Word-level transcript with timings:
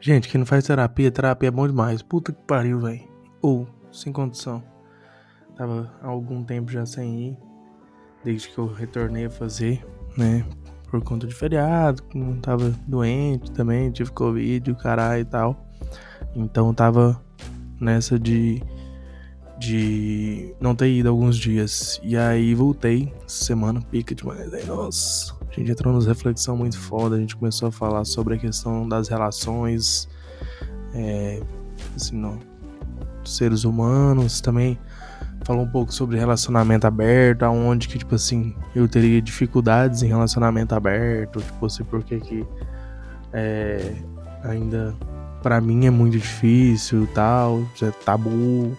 Gente, 0.00 0.28
quem 0.28 0.38
não 0.38 0.46
faz 0.46 0.64
terapia, 0.64 1.10
terapia 1.10 1.48
é 1.48 1.50
bom 1.50 1.66
demais. 1.66 2.02
Puta 2.02 2.32
que 2.32 2.42
pariu, 2.42 2.78
velho. 2.80 3.02
Ou, 3.42 3.66
sem 3.90 4.12
condição. 4.12 4.62
Tava 5.56 5.92
há 6.00 6.06
algum 6.06 6.44
tempo 6.44 6.70
já 6.70 6.86
sem 6.86 7.30
ir. 7.30 7.36
Desde 8.24 8.48
que 8.48 8.58
eu 8.58 8.66
retornei 8.66 9.26
a 9.26 9.30
fazer, 9.30 9.84
né? 10.16 10.44
Por 10.90 11.02
conta 11.02 11.26
de 11.26 11.34
feriado, 11.34 12.02
tava 12.40 12.70
doente 12.86 13.50
também, 13.52 13.90
tive 13.90 14.10
Covid, 14.12 14.74
caralho 14.76 15.20
e 15.20 15.24
tal. 15.24 15.68
Então 16.34 16.72
tava 16.72 17.20
nessa 17.80 18.18
de 18.18 18.62
de 19.58 20.54
não 20.60 20.74
ter 20.74 20.88
ido 20.88 21.08
alguns 21.08 21.36
dias. 21.36 22.00
E 22.02 22.16
aí 22.16 22.54
voltei, 22.54 23.12
semana 23.26 23.80
pica 23.80 24.14
demais. 24.14 24.52
Aí, 24.54 24.64
nossa, 24.64 25.34
a 25.50 25.54
gente 25.54 25.70
entrou 25.70 25.92
nos 25.92 26.06
reflexão 26.06 26.56
muito 26.56 26.78
foda, 26.78 27.16
a 27.16 27.18
gente 27.18 27.36
começou 27.36 27.68
a 27.68 27.72
falar 27.72 28.04
sobre 28.04 28.34
a 28.34 28.38
questão 28.38 28.88
das 28.88 29.08
relações, 29.08 30.08
é, 30.94 31.42
assim, 31.96 32.16
não, 32.16 32.38
seres 33.24 33.64
humanos 33.64 34.40
também. 34.40 34.78
Falou 35.44 35.64
um 35.64 35.70
pouco 35.70 35.92
sobre 35.92 36.18
relacionamento 36.18 36.86
aberto, 36.86 37.44
aonde 37.44 37.88
que, 37.88 37.98
tipo 37.98 38.14
assim, 38.14 38.54
eu 38.74 38.88
teria 38.88 39.22
dificuldades 39.22 40.02
em 40.02 40.08
relacionamento 40.08 40.74
aberto, 40.74 41.40
tipo 41.40 41.66
assim, 41.66 41.84
porque 41.84 42.20
que 42.20 42.46
é, 43.32 43.94
ainda 44.42 44.94
para 45.42 45.60
mim 45.60 45.86
é 45.86 45.90
muito 45.90 46.18
difícil 46.18 47.08
tal, 47.14 47.62
é 47.82 47.90
tabu. 48.04 48.76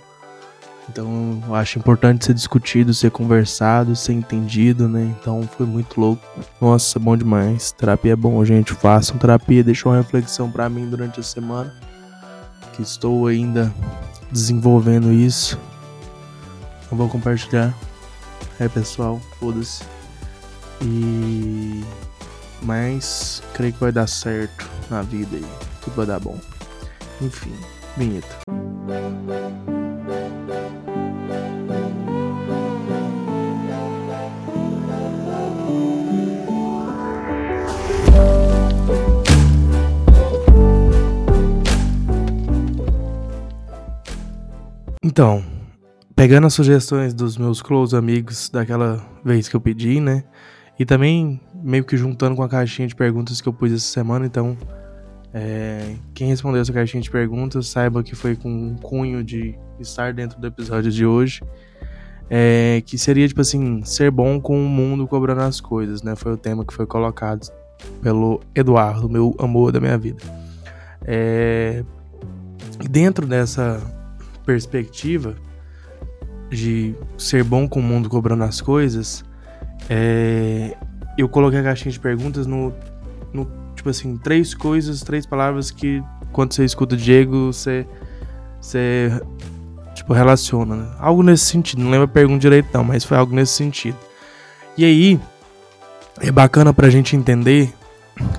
Então 0.90 1.42
eu 1.48 1.56
acho 1.56 1.78
importante 1.78 2.26
ser 2.26 2.34
discutido, 2.34 2.94
ser 2.94 3.12
conversado, 3.12 3.96
ser 3.96 4.14
entendido, 4.14 4.88
né? 4.88 5.04
Então 5.20 5.48
foi 5.56 5.66
muito 5.66 6.00
louco. 6.00 6.24
Nossa, 6.60 7.00
bom 7.00 7.16
demais. 7.16 7.72
Terapia 7.72 8.14
é 8.14 8.16
bom, 8.16 8.44
gente. 8.44 8.74
Façam 8.74 9.18
terapia, 9.18 9.64
deixa 9.64 9.88
uma 9.88 9.98
reflexão 9.98 10.52
para 10.52 10.68
mim 10.68 10.90
durante 10.90 11.20
a 11.20 11.24
semana. 11.24 11.74
Que 12.74 12.82
estou 12.82 13.28
ainda 13.28 13.74
desenvolvendo 14.32 15.12
isso. 15.12 15.60
Não 16.92 16.98
vou 16.98 17.08
compartilhar. 17.08 17.74
É 18.60 18.68
pessoal, 18.68 19.22
foda-se. 19.40 19.84
E. 20.82 21.84
Mas 22.62 23.42
creio 23.54 23.72
que 23.72 23.80
vai 23.80 23.92
dar 23.92 24.08
certo 24.08 24.70
na 24.90 25.02
vida 25.02 25.38
aí. 25.38 25.46
Tudo 25.82 25.96
vai 25.96 26.06
dar 26.06 26.20
bom. 26.20 26.38
Enfim, 27.22 27.54
vinheta. 27.96 28.59
Então, 45.20 45.44
pegando 46.16 46.48
as 46.48 46.54
sugestões 46.54 47.14
dos 47.14 47.38
meus 47.38 47.62
close 47.62 47.94
amigos 47.94 48.50
daquela 48.50 49.06
vez 49.22 49.50
que 49.50 49.56
eu 49.58 49.60
pedi, 49.60 50.00
né? 50.00 50.24
E 50.80 50.86
também 50.86 51.42
meio 51.54 51.84
que 51.84 51.98
juntando 51.98 52.38
com 52.38 52.42
a 52.42 52.48
caixinha 52.48 52.88
de 52.88 52.96
perguntas 52.96 53.42
que 53.42 53.50
eu 53.50 53.52
pus 53.52 53.70
essa 53.74 53.84
semana, 53.84 54.26
então 54.26 54.58
é, 55.34 55.96
quem 56.14 56.30
respondeu 56.30 56.62
essa 56.62 56.72
caixinha 56.72 57.04
de 57.04 57.12
perguntas 57.12 57.68
saiba 57.68 58.02
que 58.02 58.16
foi 58.16 58.34
com 58.34 58.50
um 58.50 58.78
cunho 58.78 59.22
de 59.22 59.60
estar 59.78 60.14
dentro 60.14 60.40
do 60.40 60.48
episódio 60.48 60.90
de 60.90 61.06
hoje. 61.06 61.42
É, 62.30 62.82
que 62.86 62.98
seria 62.98 63.28
tipo 63.28 63.42
assim, 63.42 63.84
ser 63.84 64.12
bom 64.12 64.40
com 64.40 64.58
o 64.58 64.70
mundo 64.70 65.06
cobrando 65.06 65.42
as 65.42 65.60
coisas, 65.60 66.02
né? 66.02 66.16
Foi 66.16 66.32
o 66.32 66.38
tema 66.38 66.64
que 66.64 66.74
foi 66.74 66.86
colocado 66.86 67.46
pelo 68.02 68.40
Eduardo, 68.56 69.10
meu 69.10 69.36
amor 69.38 69.74
da 69.74 69.82
minha 69.82 69.98
vida. 69.98 70.24
É, 71.04 71.84
dentro 72.90 73.28
dessa 73.28 73.99
perspectiva 74.50 75.36
de 76.50 76.96
ser 77.20 77.44
bom 77.44 77.70
com 77.70 77.80
o 77.80 77.84
mundo 77.84 78.10
cobrando 78.10 78.44
as 78.44 78.60
coisas, 78.60 79.24
é, 79.88 80.76
eu 81.16 81.30
coloquei 81.30 81.60
a 81.60 81.64
caixinha 81.64 81.92
de 81.92 82.00
perguntas 82.00 82.48
no, 82.48 82.74
no, 83.32 83.48
tipo 83.76 83.92
assim, 83.92 84.18
três 84.18 84.56
coisas, 84.56 85.04
três 85.04 85.28
palavras 85.28 85.70
que 85.70 86.04
quando 86.32 86.56
você 86.56 86.66
escuta 86.66 86.96
o 86.96 86.98
Diego, 86.98 87.54
você, 87.54 87.86
você 88.60 89.12
tipo, 89.94 90.14
relaciona, 90.14 90.76
né? 90.76 90.96
Algo 90.98 91.22
nesse 91.22 91.46
sentido, 91.46 91.84
não 91.84 91.92
lembro 91.92 92.06
a 92.06 92.08
pergunta 92.08 92.40
direito 92.40 92.70
não, 92.74 92.84
mas 92.84 93.04
foi 93.04 93.18
algo 93.18 93.36
nesse 93.36 93.54
sentido. 93.54 93.98
E 94.76 94.84
aí, 94.84 95.20
é 96.20 96.32
bacana 96.32 96.74
pra 96.74 96.90
gente 96.90 97.16
entender 97.16 97.72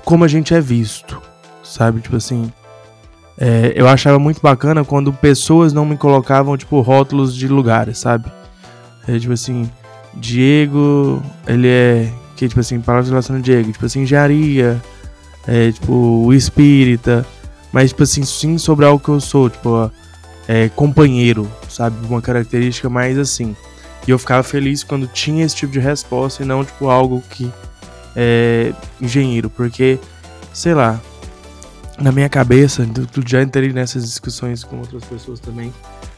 como 0.03 0.25
a 0.25 0.27
gente 0.27 0.53
é 0.53 0.59
visto, 0.59 1.21
sabe? 1.63 2.01
Tipo 2.01 2.17
assim, 2.17 2.51
é, 3.37 3.73
eu 3.75 3.87
achava 3.87 4.19
muito 4.19 4.41
bacana 4.41 4.83
quando 4.83 5.11
pessoas 5.13 5.73
não 5.73 5.85
me 5.85 5.97
colocavam, 5.97 6.57
tipo, 6.57 6.79
rótulos 6.81 7.35
de 7.35 7.47
lugares, 7.47 7.97
sabe? 7.97 8.31
É, 9.07 9.17
tipo 9.17 9.33
assim, 9.33 9.69
Diego, 10.13 11.21
ele 11.47 11.67
é. 11.67 12.11
Que, 12.35 12.47
tipo 12.47 12.59
assim, 12.59 12.79
palavras 12.81 13.09
relacionadas 13.09 13.47
a 13.47 13.51
Diego, 13.51 13.71
tipo 13.71 13.85
assim, 13.85 14.01
engenharia, 14.01 14.81
é, 15.47 15.71
tipo, 15.71 15.93
o 15.93 16.33
espírita, 16.33 17.25
mas, 17.71 17.89
tipo 17.89 18.03
assim, 18.03 18.23
sim 18.23 18.57
sobre 18.57 18.85
algo 18.85 19.03
que 19.03 19.09
eu 19.09 19.19
sou, 19.19 19.49
tipo, 19.49 19.91
é, 20.47 20.69
companheiro, 20.69 21.49
sabe? 21.69 21.95
Uma 22.07 22.21
característica 22.21 22.89
mais 22.89 23.17
assim. 23.17 23.55
E 24.07 24.11
eu 24.11 24.17
ficava 24.17 24.41
feliz 24.43 24.83
quando 24.83 25.07
tinha 25.07 25.45
esse 25.45 25.55
tipo 25.55 25.71
de 25.71 25.79
resposta 25.79 26.43
e 26.43 26.45
não, 26.45 26.65
tipo, 26.65 26.89
algo 26.89 27.23
que. 27.29 27.51
É, 28.15 28.73
engenheiro, 28.99 29.49
porque, 29.49 29.97
sei 30.51 30.73
lá, 30.73 30.99
na 31.99 32.11
minha 32.11 32.29
cabeça, 32.29 32.87
tu 33.11 33.21
já 33.25 33.41
entrei 33.41 33.71
nessas 33.73 34.03
discussões 34.03 34.63
com 34.63 34.77
outras 34.77 35.03
pessoas 35.03 35.39
também, 35.39 35.73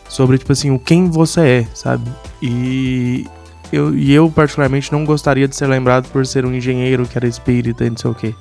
sobre, 0.07 0.37
tipo 0.37 0.51
assim, 0.51 0.71
o 0.71 0.79
quem 0.79 1.09
você 1.09 1.41
é, 1.41 1.67
sabe? 1.73 2.09
E 2.41 3.25
eu, 3.71 3.97
e 3.97 4.13
eu 4.13 4.29
particularmente, 4.29 4.91
não 4.91 5.03
gostaria 5.03 5.47
de 5.47 5.55
ser 5.55 5.67
lembrado 5.67 6.07
por 6.11 6.25
ser 6.25 6.45
um 6.45 6.53
engenheiro 6.53 7.07
que 7.07 7.17
era 7.17 7.27
espírita 7.27 7.83
e 7.83 7.89
não 7.89 7.97
sei 7.97 8.11
o 8.11 8.15
quê. 8.15 8.35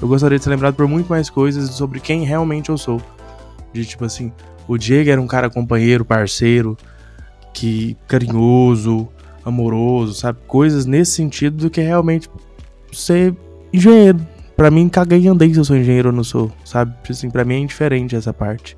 Eu 0.00 0.06
gostaria 0.06 0.38
de 0.38 0.44
ser 0.44 0.50
lembrado 0.50 0.74
por 0.74 0.86
muito 0.86 1.08
mais 1.08 1.28
coisas 1.28 1.70
sobre 1.70 1.98
quem 1.98 2.24
realmente 2.24 2.68
eu 2.70 2.78
sou. 2.78 3.00
De 3.72 3.84
tipo 3.84 4.04
assim, 4.04 4.32
o 4.68 4.78
Diego 4.78 5.10
era 5.10 5.20
um 5.20 5.26
cara 5.26 5.50
companheiro, 5.50 6.04
parceiro, 6.04 6.76
que 7.52 7.96
carinhoso, 8.06 9.08
amoroso, 9.44 10.14
sabe? 10.14 10.38
Coisas 10.46 10.86
nesse 10.86 11.12
sentido 11.12 11.56
do 11.56 11.70
que 11.70 11.80
realmente 11.80 12.30
ser 12.92 13.34
engenheiro, 13.72 14.20
Pra 14.56 14.70
mim, 14.70 14.88
caguei 14.88 15.20
e 15.20 15.28
andei 15.28 15.52
se 15.52 15.60
eu 15.60 15.64
sou 15.64 15.76
engenheiro 15.76 16.08
ou 16.08 16.14
não 16.14 16.24
sou, 16.24 16.50
sabe? 16.64 16.92
Tipo 17.02 17.12
assim, 17.12 17.30
pra 17.30 17.44
mim 17.44 17.54
é 17.54 17.58
indiferente 17.58 18.16
essa 18.16 18.32
parte. 18.32 18.76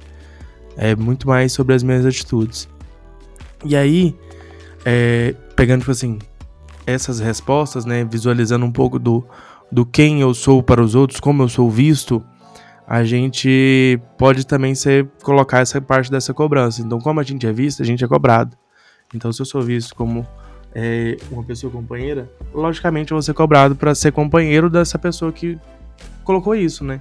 É 0.76 0.96
muito 0.96 1.28
mais 1.28 1.52
sobre 1.52 1.74
as 1.74 1.82
minhas 1.84 2.04
atitudes. 2.04 2.68
E 3.64 3.76
aí, 3.76 4.16
é, 4.84 5.34
pegando, 5.54 5.80
tipo 5.80 5.92
assim, 5.92 6.18
essas 6.84 7.20
respostas, 7.20 7.84
né? 7.84 8.04
Visualizando 8.04 8.66
um 8.66 8.72
pouco 8.72 8.98
do, 8.98 9.24
do 9.70 9.86
quem 9.86 10.20
eu 10.20 10.34
sou 10.34 10.62
para 10.62 10.82
os 10.82 10.94
outros, 10.96 11.20
como 11.20 11.44
eu 11.44 11.48
sou 11.48 11.70
visto, 11.70 12.24
a 12.86 13.04
gente 13.04 14.00
pode 14.16 14.46
também 14.46 14.74
ser 14.74 15.06
colocar 15.22 15.60
essa 15.60 15.80
parte 15.80 16.10
dessa 16.10 16.34
cobrança. 16.34 16.82
Então, 16.82 16.98
como 16.98 17.20
a 17.20 17.22
gente 17.22 17.46
é 17.46 17.52
visto, 17.52 17.82
a 17.82 17.86
gente 17.86 18.02
é 18.02 18.08
cobrado. 18.08 18.56
Então, 19.14 19.32
se 19.32 19.40
eu 19.42 19.46
sou 19.46 19.62
visto 19.62 19.94
como 19.94 20.26
é, 20.80 21.16
uma 21.28 21.42
pessoa 21.42 21.72
companheira, 21.72 22.30
logicamente 22.54 23.10
eu 23.10 23.16
vou 23.16 23.22
ser 23.22 23.34
cobrado 23.34 23.74
para 23.74 23.96
ser 23.96 24.12
companheiro 24.12 24.70
dessa 24.70 24.96
pessoa 24.96 25.32
que 25.32 25.58
colocou 26.22 26.54
isso, 26.54 26.84
né? 26.84 27.00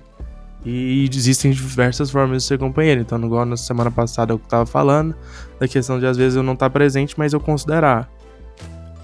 E 0.66 1.08
existem 1.14 1.52
diversas 1.52 2.10
formas 2.10 2.42
de 2.42 2.48
ser 2.48 2.58
companheiro. 2.58 3.02
Então, 3.02 3.24
igual 3.24 3.46
na 3.46 3.56
semana 3.56 3.92
passada 3.92 4.34
eu 4.34 4.40
tava 4.40 4.66
falando, 4.66 5.16
da 5.60 5.68
questão 5.68 6.00
de 6.00 6.08
às 6.08 6.18
vezes 6.18 6.36
eu 6.36 6.42
não 6.42 6.54
estar 6.54 6.66
tá 6.66 6.70
presente, 6.72 7.14
mas 7.18 7.34
eu 7.34 7.40
considerar. 7.40 8.10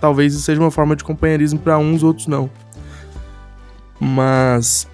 Talvez 0.02 0.34
isso 0.34 0.44
seja 0.44 0.60
uma 0.60 0.72
forma 0.72 0.96
de 0.96 1.04
companheirismo 1.04 1.60
para 1.60 1.78
uns, 1.78 2.02
outros 2.02 2.26
não. 2.26 2.50
Mas 4.00 4.88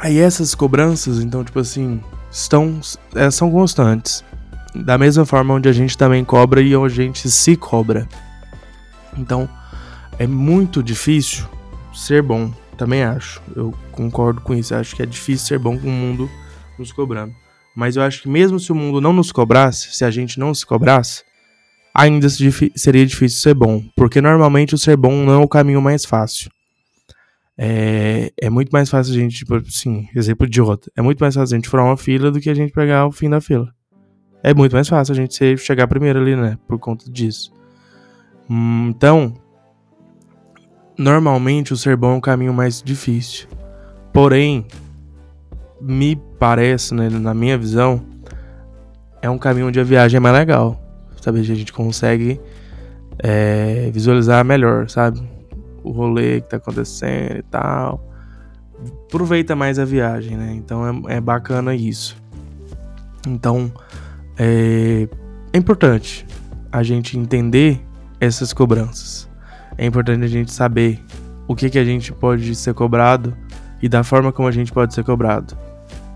aí 0.00 0.18
essas 0.18 0.52
cobranças, 0.52 1.20
então, 1.20 1.44
tipo 1.44 1.60
assim, 1.60 2.02
estão 2.28 2.80
é, 3.14 3.30
são 3.30 3.52
constantes. 3.52 4.24
Da 4.74 4.98
mesma 4.98 5.24
forma 5.24 5.54
onde 5.54 5.68
a 5.68 5.72
gente 5.72 5.96
também 5.96 6.24
cobra 6.24 6.60
e 6.60 6.74
onde 6.74 7.00
a 7.00 7.04
gente 7.04 7.30
se 7.30 7.56
cobra. 7.56 8.08
Então, 9.16 9.48
é 10.18 10.26
muito 10.26 10.82
difícil 10.82 11.46
ser 11.94 12.22
bom, 12.22 12.52
também 12.76 13.02
acho. 13.02 13.42
Eu 13.54 13.74
concordo 13.92 14.40
com 14.40 14.54
isso. 14.54 14.74
Acho 14.74 14.96
que 14.96 15.02
é 15.02 15.06
difícil 15.06 15.46
ser 15.46 15.58
bom 15.58 15.78
com 15.78 15.88
o 15.88 15.90
mundo 15.90 16.30
nos 16.78 16.92
cobrando. 16.92 17.34
Mas 17.74 17.96
eu 17.96 18.02
acho 18.02 18.22
que 18.22 18.28
mesmo 18.28 18.58
se 18.58 18.72
o 18.72 18.74
mundo 18.74 19.00
não 19.00 19.12
nos 19.12 19.30
cobrasse, 19.30 19.94
se 19.94 20.04
a 20.04 20.10
gente 20.10 20.38
não 20.38 20.54
se 20.54 20.64
cobrasse, 20.64 21.22
ainda 21.94 22.28
seria 22.28 23.06
difícil 23.06 23.38
ser 23.38 23.54
bom. 23.54 23.84
Porque 23.94 24.20
normalmente 24.20 24.74
o 24.74 24.78
ser 24.78 24.96
bom 24.96 25.24
não 25.24 25.34
é 25.34 25.44
o 25.44 25.48
caminho 25.48 25.80
mais 25.80 26.04
fácil. 26.04 26.50
É, 27.58 28.32
é 28.40 28.48
muito 28.48 28.70
mais 28.70 28.88
fácil 28.88 29.12
a 29.12 29.18
gente, 29.18 29.36
tipo 29.36 29.54
assim, 29.56 30.08
exemplo 30.16 30.46
idiota. 30.46 30.90
É 30.96 31.02
muito 31.02 31.20
mais 31.20 31.34
fácil 31.34 31.54
a 31.54 31.58
gente 31.58 31.68
furar 31.68 31.84
uma 31.84 31.96
fila 31.96 32.30
do 32.30 32.40
que 32.40 32.48
a 32.48 32.54
gente 32.54 32.72
pegar 32.72 33.06
o 33.06 33.12
fim 33.12 33.28
da 33.28 33.40
fila. 33.40 33.68
É 34.42 34.54
muito 34.54 34.72
mais 34.72 34.88
fácil 34.88 35.12
a 35.12 35.16
gente 35.16 35.58
chegar 35.58 35.86
primeiro 35.86 36.18
ali, 36.18 36.34
né? 36.34 36.56
Por 36.66 36.78
conta 36.78 37.10
disso. 37.10 37.52
Então, 38.50 39.32
normalmente 40.98 41.72
o 41.72 41.76
ser 41.76 41.96
bom 41.96 42.14
é 42.14 42.18
o 42.18 42.20
caminho 42.20 42.52
mais 42.52 42.82
difícil. 42.82 43.48
Porém, 44.12 44.66
me 45.80 46.16
parece, 46.38 46.92
né, 46.94 47.08
na 47.08 47.32
minha 47.32 47.56
visão, 47.56 48.02
é 49.22 49.30
um 49.30 49.38
caminho 49.38 49.68
onde 49.68 49.78
a 49.78 49.84
viagem 49.84 50.16
é 50.16 50.20
mais 50.20 50.34
legal. 50.34 50.80
Sabe? 51.20 51.38
A 51.38 51.42
gente 51.44 51.72
consegue 51.72 52.40
é, 53.18 53.90
visualizar 53.92 54.44
melhor, 54.44 54.88
sabe? 54.88 55.22
O 55.84 55.90
rolê 55.90 56.40
que 56.40 56.48
tá 56.48 56.56
acontecendo 56.56 57.38
e 57.38 57.42
tal. 57.42 58.04
Aproveita 59.06 59.54
mais 59.54 59.78
a 59.78 59.84
viagem, 59.84 60.36
né? 60.36 60.52
Então 60.54 61.04
é, 61.08 61.16
é 61.16 61.20
bacana 61.20 61.74
isso. 61.74 62.16
Então 63.28 63.70
é, 64.38 65.06
é 65.52 65.58
importante 65.58 66.26
a 66.72 66.82
gente 66.82 67.18
entender 67.18 67.80
essas 68.20 68.52
cobranças. 68.52 69.28
É 69.78 69.86
importante 69.86 70.24
a 70.24 70.28
gente 70.28 70.52
saber 70.52 71.02
o 71.48 71.56
que, 71.56 71.70
que 71.70 71.78
a 71.78 71.84
gente 71.84 72.12
pode 72.12 72.54
ser 72.54 72.74
cobrado 72.74 73.36
e 73.82 73.88
da 73.88 74.04
forma 74.04 74.30
como 74.30 74.46
a 74.46 74.52
gente 74.52 74.70
pode 74.70 74.94
ser 74.94 75.02
cobrado. 75.02 75.56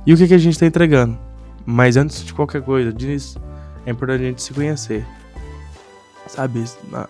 E 0.06 0.12
o 0.12 0.16
que, 0.16 0.28
que 0.28 0.34
a 0.34 0.38
gente 0.38 0.52
está 0.52 0.66
entregando. 0.66 1.18
Mas 1.64 1.96
antes 1.96 2.24
de 2.24 2.34
qualquer 2.34 2.62
coisa, 2.62 2.92
diz, 2.92 3.36
é 3.86 3.90
importante 3.90 4.22
a 4.22 4.26
gente 4.26 4.42
se 4.42 4.52
conhecer. 4.52 5.04
Sabe, 6.26 6.64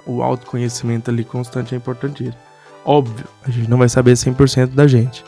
o 0.06 0.22
autoconhecimento 0.22 1.10
ali 1.10 1.24
constante 1.24 1.74
é 1.74 1.76
importante. 1.76 2.32
Óbvio, 2.84 3.26
a 3.44 3.50
gente 3.50 3.68
não 3.68 3.78
vai 3.78 3.88
saber 3.88 4.12
100% 4.12 4.74
da 4.74 4.86
gente. 4.86 5.24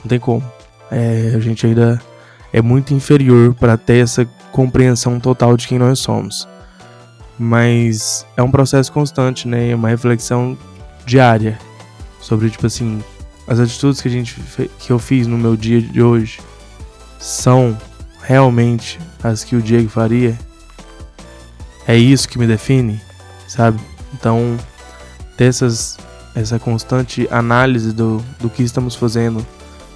Não 0.00 0.06
tem 0.06 0.18
como. 0.18 0.44
É, 0.90 1.32
a 1.34 1.40
gente 1.40 1.66
ainda 1.66 2.00
é 2.52 2.60
muito 2.60 2.94
inferior 2.94 3.54
para 3.54 3.76
ter 3.76 3.98
essa 3.98 4.24
compreensão 4.52 5.18
total 5.18 5.56
de 5.56 5.66
quem 5.66 5.78
nós 5.78 5.98
somos. 5.98 6.48
Mas 7.38 8.26
é 8.36 8.42
um 8.42 8.50
processo 8.50 8.92
constante, 8.92 9.46
né? 9.46 9.70
É 9.70 9.74
uma 9.74 9.88
reflexão 9.88 10.58
diária 11.06 11.58
sobre 12.20 12.50
tipo 12.50 12.66
assim, 12.66 13.02
as 13.46 13.60
atitudes 13.60 14.00
que 14.00 14.08
a 14.08 14.10
gente 14.10 14.36
que 14.78 14.90
eu 14.90 14.98
fiz 14.98 15.26
no 15.26 15.38
meu 15.38 15.56
dia 15.56 15.80
de 15.80 16.02
hoje 16.02 16.40
são 17.18 17.76
realmente 18.22 18.98
as 19.22 19.42
que 19.42 19.56
o 19.56 19.62
Diego 19.62 19.88
faria? 19.88 20.38
É 21.86 21.96
isso 21.96 22.28
que 22.28 22.38
me 22.38 22.46
define, 22.46 23.00
sabe? 23.46 23.80
Então, 24.12 24.56
ter 25.36 25.44
essas, 25.44 25.96
essa 26.34 26.58
constante 26.58 27.26
análise 27.30 27.92
do, 27.92 28.22
do 28.38 28.50
que 28.50 28.62
estamos 28.62 28.94
fazendo, 28.94 29.44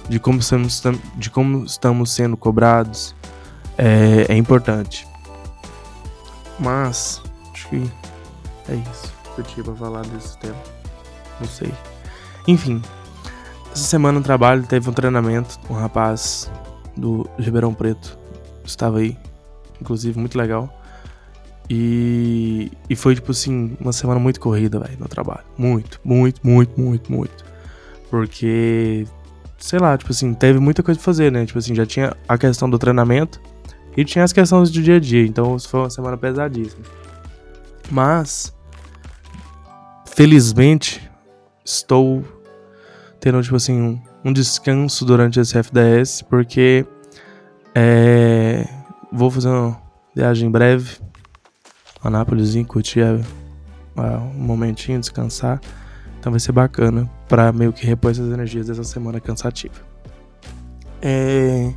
de 0.09 0.19
como 0.19 0.39
estamos, 0.39 0.81
de 1.15 1.29
como 1.29 1.65
estamos 1.65 2.11
sendo 2.11 2.35
cobrados, 2.35 3.15
é, 3.77 4.25
é 4.29 4.35
importante. 4.35 5.07
Mas, 6.59 7.21
que 7.73 8.71
é 8.71 8.75
isso 8.75 9.13
que 9.33 9.41
eu 9.41 9.45
tinha 9.45 9.63
pra 9.63 9.73
falar 9.73 10.05
desse 10.05 10.37
tema. 10.37 10.55
Não 11.39 11.47
sei. 11.47 11.73
Enfim, 12.47 12.81
essa 13.71 13.83
semana 13.83 14.19
no 14.19 14.23
trabalho 14.23 14.63
teve 14.63 14.89
um 14.89 14.93
treinamento 14.93 15.59
um 15.69 15.73
rapaz 15.73 16.51
do 16.95 17.27
Ribeirão 17.39 17.73
Preto. 17.73 18.17
Estava 18.63 18.99
aí, 18.99 19.17
inclusive, 19.81 20.19
muito 20.19 20.37
legal. 20.37 20.81
E, 21.69 22.71
e 22.89 22.95
foi, 22.95 23.15
tipo 23.15 23.31
assim, 23.31 23.75
uma 23.79 23.93
semana 23.93 24.19
muito 24.19 24.39
corrida, 24.39 24.79
velho, 24.79 24.97
no 24.99 25.07
trabalho. 25.07 25.43
Muito, 25.57 25.99
muito, 26.03 26.45
muito, 26.45 26.79
muito, 26.79 27.11
muito. 27.11 27.45
Porque, 28.09 29.07
sei 29.57 29.79
lá, 29.79 29.97
tipo 29.97 30.11
assim, 30.11 30.33
teve 30.33 30.59
muita 30.59 30.83
coisa 30.83 30.99
pra 30.99 31.05
fazer, 31.05 31.31
né? 31.31 31.45
Tipo 31.45 31.57
assim, 31.57 31.73
já 31.73 31.85
tinha 31.85 32.15
a 32.27 32.37
questão 32.37 32.69
do 32.69 32.77
treinamento 32.77 33.41
e 33.97 34.05
tinha 34.05 34.23
as 34.23 34.31
questões 34.31 34.69
do 34.69 34.81
dia 34.81 34.97
a 34.97 34.99
dia. 34.99 35.25
Então, 35.25 35.57
foi 35.57 35.79
uma 35.79 35.89
semana 35.89 36.17
pesadíssima. 36.17 36.83
Mas, 37.91 38.55
felizmente, 40.05 41.09
estou 41.63 42.23
tendo, 43.19 43.41
tipo 43.41 43.55
assim, 43.55 43.81
um, 43.81 44.01
um 44.25 44.33
descanso 44.33 45.05
durante 45.05 45.39
esse 45.39 45.57
FDS, 45.57 46.21
porque 46.23 46.85
é, 47.75 48.67
vou 49.11 49.29
fazer 49.29 49.49
uma 49.49 49.81
viagem 50.15 50.49
breve 50.49 50.99
a 52.03 52.09
Nápoles, 52.09 52.53
curtir 52.67 53.03
um 53.95 54.33
momentinho, 54.33 54.99
descansar. 54.99 55.61
Então 56.19 56.31
vai 56.31 56.39
ser 56.39 56.51
bacana 56.51 57.09
para 57.27 57.51
meio 57.51 57.73
que 57.73 57.85
repor 57.85 58.11
essas 58.11 58.31
energias 58.31 58.67
dessa 58.67 58.83
semana 58.83 59.19
cansativa. 59.19 59.75
É, 61.01 61.73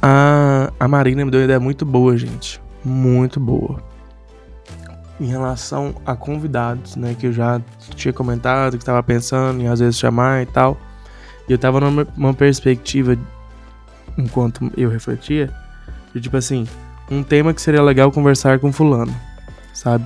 a, 0.00 0.72
a 0.78 0.88
Marina 0.88 1.24
me 1.24 1.30
deu 1.30 1.40
uma 1.40 1.44
ideia 1.44 1.60
muito 1.60 1.84
boa, 1.84 2.16
gente. 2.16 2.60
Muito 2.84 3.40
boa 3.40 3.95
em 5.20 5.26
relação 5.26 5.94
a 6.04 6.14
convidados, 6.14 6.96
né? 6.96 7.16
Que 7.18 7.26
eu 7.26 7.32
já 7.32 7.60
tinha 7.94 8.12
comentado, 8.12 8.72
que 8.72 8.82
estava 8.82 9.02
pensando 9.02 9.60
em 9.60 9.68
às 9.68 9.80
vezes 9.80 9.98
chamar 9.98 10.42
e 10.42 10.46
tal. 10.46 10.76
E 11.48 11.52
eu 11.52 11.58
tava 11.58 11.80
numa 11.80 12.34
perspectiva, 12.34 13.16
enquanto 14.18 14.70
eu 14.76 14.90
refletia, 14.90 15.52
de 16.14 16.20
tipo 16.20 16.36
assim, 16.36 16.66
um 17.10 17.22
tema 17.22 17.54
que 17.54 17.60
seria 17.62 17.82
legal 17.82 18.10
conversar 18.10 18.58
com 18.58 18.72
fulano, 18.72 19.14
sabe? 19.72 20.04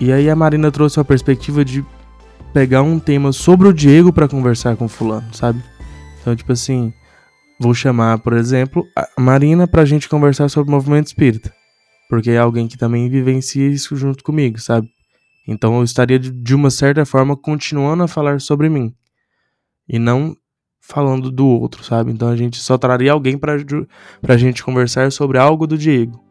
E 0.00 0.12
aí 0.12 0.28
a 0.28 0.36
Marina 0.36 0.70
trouxe 0.70 0.98
uma 0.98 1.04
perspectiva 1.04 1.64
de 1.64 1.84
pegar 2.52 2.82
um 2.82 2.98
tema 2.98 3.32
sobre 3.32 3.68
o 3.68 3.72
Diego 3.72 4.12
para 4.12 4.28
conversar 4.28 4.76
com 4.76 4.88
fulano, 4.88 5.32
sabe? 5.32 5.62
Então, 6.20 6.34
tipo 6.34 6.52
assim, 6.52 6.92
vou 7.58 7.74
chamar, 7.74 8.18
por 8.18 8.32
exemplo, 8.32 8.84
a 8.96 9.20
Marina 9.20 9.66
pra 9.66 9.84
gente 9.84 10.08
conversar 10.08 10.48
sobre 10.48 10.70
o 10.70 10.74
movimento 10.74 11.06
espírita. 11.06 11.52
Porque 12.08 12.30
é 12.30 12.38
alguém 12.38 12.66
que 12.66 12.78
também 12.78 13.08
vivencia 13.08 13.68
isso 13.68 13.94
junto 13.96 14.24
comigo, 14.24 14.58
sabe? 14.58 14.88
Então 15.46 15.76
eu 15.78 15.84
estaria 15.84 16.18
de 16.18 16.54
uma 16.54 16.70
certa 16.70 17.04
forma 17.04 17.36
continuando 17.36 18.02
a 18.02 18.08
falar 18.08 18.40
sobre 18.40 18.68
mim 18.68 18.94
e 19.88 19.98
não 19.98 20.36
falando 20.80 21.30
do 21.30 21.46
outro, 21.46 21.84
sabe? 21.84 22.12
Então 22.12 22.28
a 22.28 22.36
gente 22.36 22.58
só 22.58 22.78
traria 22.78 23.12
alguém 23.12 23.36
pra, 23.36 23.56
pra 24.20 24.36
gente 24.36 24.62
conversar 24.62 25.12
sobre 25.12 25.38
algo 25.38 25.66
do 25.66 25.76
Diego. 25.76 26.22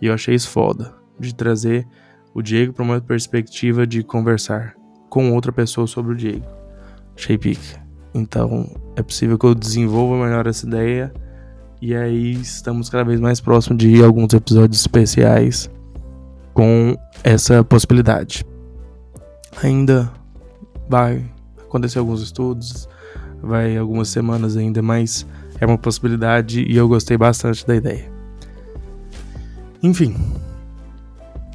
E 0.00 0.06
eu 0.06 0.14
achei 0.14 0.34
isso 0.34 0.50
foda, 0.50 0.94
de 1.18 1.34
trazer 1.34 1.86
o 2.34 2.42
Diego 2.42 2.72
para 2.72 2.84
uma 2.84 3.00
perspectiva 3.00 3.86
de 3.86 4.02
conversar 4.02 4.74
com 5.08 5.32
outra 5.32 5.52
pessoa 5.52 5.86
sobre 5.86 6.12
o 6.12 6.16
Diego. 6.16 6.46
Achei 7.16 7.38
pica. 7.38 7.82
Então 8.14 8.68
é 8.96 9.02
possível 9.02 9.38
que 9.38 9.46
eu 9.46 9.54
desenvolva 9.54 10.24
melhor 10.24 10.46
essa 10.46 10.66
ideia 10.66 11.12
e 11.84 11.94
aí 11.94 12.32
estamos 12.32 12.88
cada 12.88 13.04
vez 13.04 13.20
mais 13.20 13.42
próximos 13.42 13.76
de 13.76 14.02
alguns 14.02 14.32
episódios 14.32 14.80
especiais 14.80 15.68
com 16.54 16.96
essa 17.22 17.62
possibilidade. 17.62 18.42
Ainda 19.62 20.10
vai 20.88 21.30
acontecer 21.60 21.98
alguns 21.98 22.22
estudos, 22.22 22.88
vai 23.42 23.76
algumas 23.76 24.08
semanas 24.08 24.56
ainda, 24.56 24.80
mas 24.80 25.26
é 25.60 25.66
uma 25.66 25.76
possibilidade 25.76 26.62
e 26.62 26.74
eu 26.74 26.88
gostei 26.88 27.18
bastante 27.18 27.66
da 27.66 27.76
ideia. 27.76 28.10
Enfim, 29.82 30.16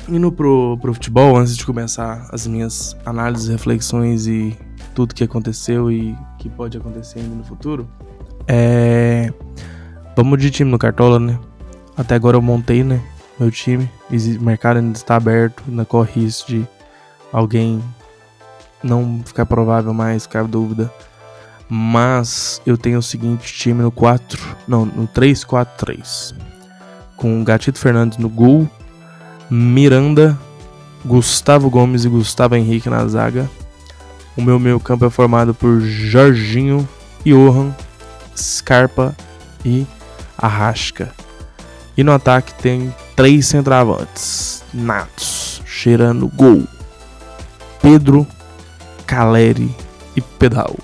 indo 0.07 0.31
pro, 0.31 0.77
pro 0.79 0.93
futebol, 0.93 1.37
antes 1.37 1.57
de 1.57 1.65
começar 1.65 2.29
as 2.31 2.45
minhas 2.45 2.95
análises, 3.03 3.47
reflexões 3.47 4.27
e 4.27 4.55
tudo 4.93 5.15
que 5.15 5.23
aconteceu 5.23 5.91
e 5.91 6.15
que 6.37 6.47
pode 6.49 6.77
acontecer 6.77 7.17
ainda 7.17 7.33
no 7.33 7.43
futuro, 7.43 7.89
é 8.47 9.33
Vamos 10.15 10.39
de 10.39 10.51
time 10.51 10.69
no 10.69 10.77
Cartola, 10.77 11.19
né? 11.19 11.39
Até 11.95 12.15
agora 12.15 12.37
eu 12.37 12.41
montei, 12.41 12.83
né? 12.83 13.01
Meu 13.39 13.49
time. 13.49 13.89
O 14.09 14.43
mercado 14.43 14.77
ainda 14.77 14.97
está 14.97 15.15
aberto, 15.15 15.63
ainda 15.67 15.85
corre 15.85 16.23
isso 16.23 16.47
de 16.47 16.67
alguém 17.31 17.81
não 18.83 19.21
ficar 19.25 19.45
provável 19.45 19.93
mais, 19.93 20.23
ficar 20.23 20.43
dúvida. 20.45 20.91
Mas 21.69 22.61
eu 22.65 22.77
tenho 22.77 22.99
o 22.99 23.03
seguinte 23.03 23.53
time 23.53 23.81
no 23.83 23.91
4, 23.91 24.39
não, 24.67 24.85
no 24.85 25.07
3-4-3. 25.07 26.33
Com 27.15 27.43
Gatito 27.43 27.77
Fernandes 27.77 28.17
no 28.17 28.27
gol, 28.27 28.67
Miranda, 29.49 30.37
Gustavo 31.05 31.69
Gomes 31.69 32.05
e 32.05 32.09
Gustavo 32.09 32.55
Henrique 32.55 32.89
na 32.89 33.07
zaga. 33.07 33.49
O 34.35 34.41
meu 34.41 34.59
meio 34.59 34.79
campo 34.79 35.05
é 35.05 35.09
formado 35.09 35.53
por 35.53 35.79
Jorginho, 35.81 36.87
Johan, 37.25 37.75
Scarpa 38.35 39.15
e 39.63 39.85
Arrasca. 40.39 41.13
E 41.95 42.03
no 42.03 42.11
ataque 42.11 42.53
tem 42.55 42.93
três 43.15 43.47
centravantes 43.47 44.63
natos, 44.73 45.61
cheirando 45.65 46.27
gol. 46.29 46.63
Pedro, 47.81 48.25
Caleri 49.05 49.73
e 50.15 50.21
Pedal. 50.21 50.75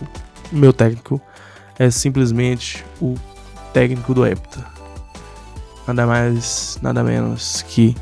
Meu 0.52 0.74
técnico 0.74 1.22
é 1.80 1.90
simplesmente 1.90 2.86
o 3.02 3.16
técnico 3.74 4.14
do 4.14 4.26
Hepta. 4.26 4.66
Nada 5.88 6.06
mais, 6.06 6.80
nada 6.82 7.04
menos 7.04 7.64
que 7.68 7.96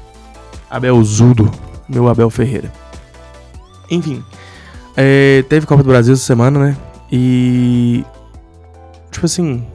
Abel 0.70 1.04
Zudo, 1.04 1.52
meu 1.88 2.08
Abel 2.08 2.30
Ferreira. 2.30 2.72
Enfim, 3.90 4.24
é, 4.96 5.44
teve 5.50 5.66
Copa 5.66 5.84
do 5.84 5.90
Brasil 5.90 6.14
essa 6.14 6.24
semana, 6.24 6.60
né? 6.60 6.78
E. 7.12 8.06
Tipo 9.12 9.26
assim, 9.26 9.66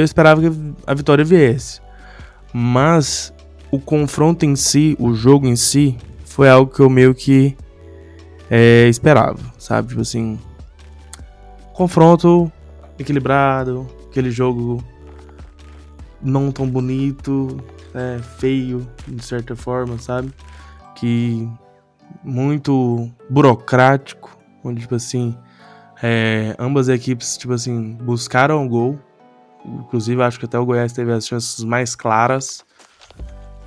eu 0.00 0.04
esperava 0.04 0.40
que 0.40 0.50
a 0.86 0.94
vitória 0.94 1.24
viesse. 1.24 1.80
Mas 2.52 3.32
o 3.70 3.78
confronto 3.78 4.44
em 4.44 4.56
si, 4.56 4.96
o 4.98 5.12
jogo 5.14 5.46
em 5.46 5.56
si, 5.56 5.96
foi 6.24 6.48
algo 6.48 6.72
que 6.72 6.80
eu 6.80 6.88
meio 6.88 7.14
que 7.14 7.56
é, 8.50 8.88
esperava, 8.88 9.40
sabe? 9.58 9.88
Tipo 9.88 10.00
assim, 10.00 10.38
confronto 11.72 12.50
equilibrado, 12.98 13.86
aquele 14.08 14.30
jogo 14.30 14.82
não 16.20 16.50
tão 16.50 16.68
bonito, 16.68 17.62
é, 17.94 18.18
feio, 18.38 18.86
de 19.06 19.24
certa 19.24 19.54
forma, 19.54 19.98
sabe? 19.98 20.32
Que 20.94 21.48
muito 22.22 23.10
burocrático, 23.30 24.36
onde, 24.64 24.80
tipo 24.80 24.94
assim, 24.94 25.36
é, 26.02 26.54
ambas 26.58 26.88
as 26.88 26.96
equipes, 26.96 27.36
tipo 27.36 27.52
assim, 27.52 27.94
buscaram 27.94 28.64
o 28.64 28.68
gol. 28.68 28.98
Inclusive, 29.64 30.22
acho 30.22 30.38
que 30.38 30.44
até 30.44 30.58
o 30.58 30.64
Goiás 30.64 30.92
teve 30.92 31.12
as 31.12 31.26
chances 31.26 31.62
mais 31.64 31.94
claras. 31.94 32.64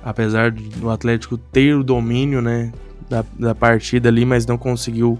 Apesar 0.02 0.50
do 0.50 0.90
Atlético 0.90 1.38
ter 1.38 1.74
o 1.74 1.84
domínio, 1.84 2.42
né, 2.42 2.72
da, 3.08 3.24
da 3.38 3.54
partida 3.54 4.08
ali, 4.08 4.24
mas 4.24 4.46
não 4.46 4.58
conseguiu 4.58 5.18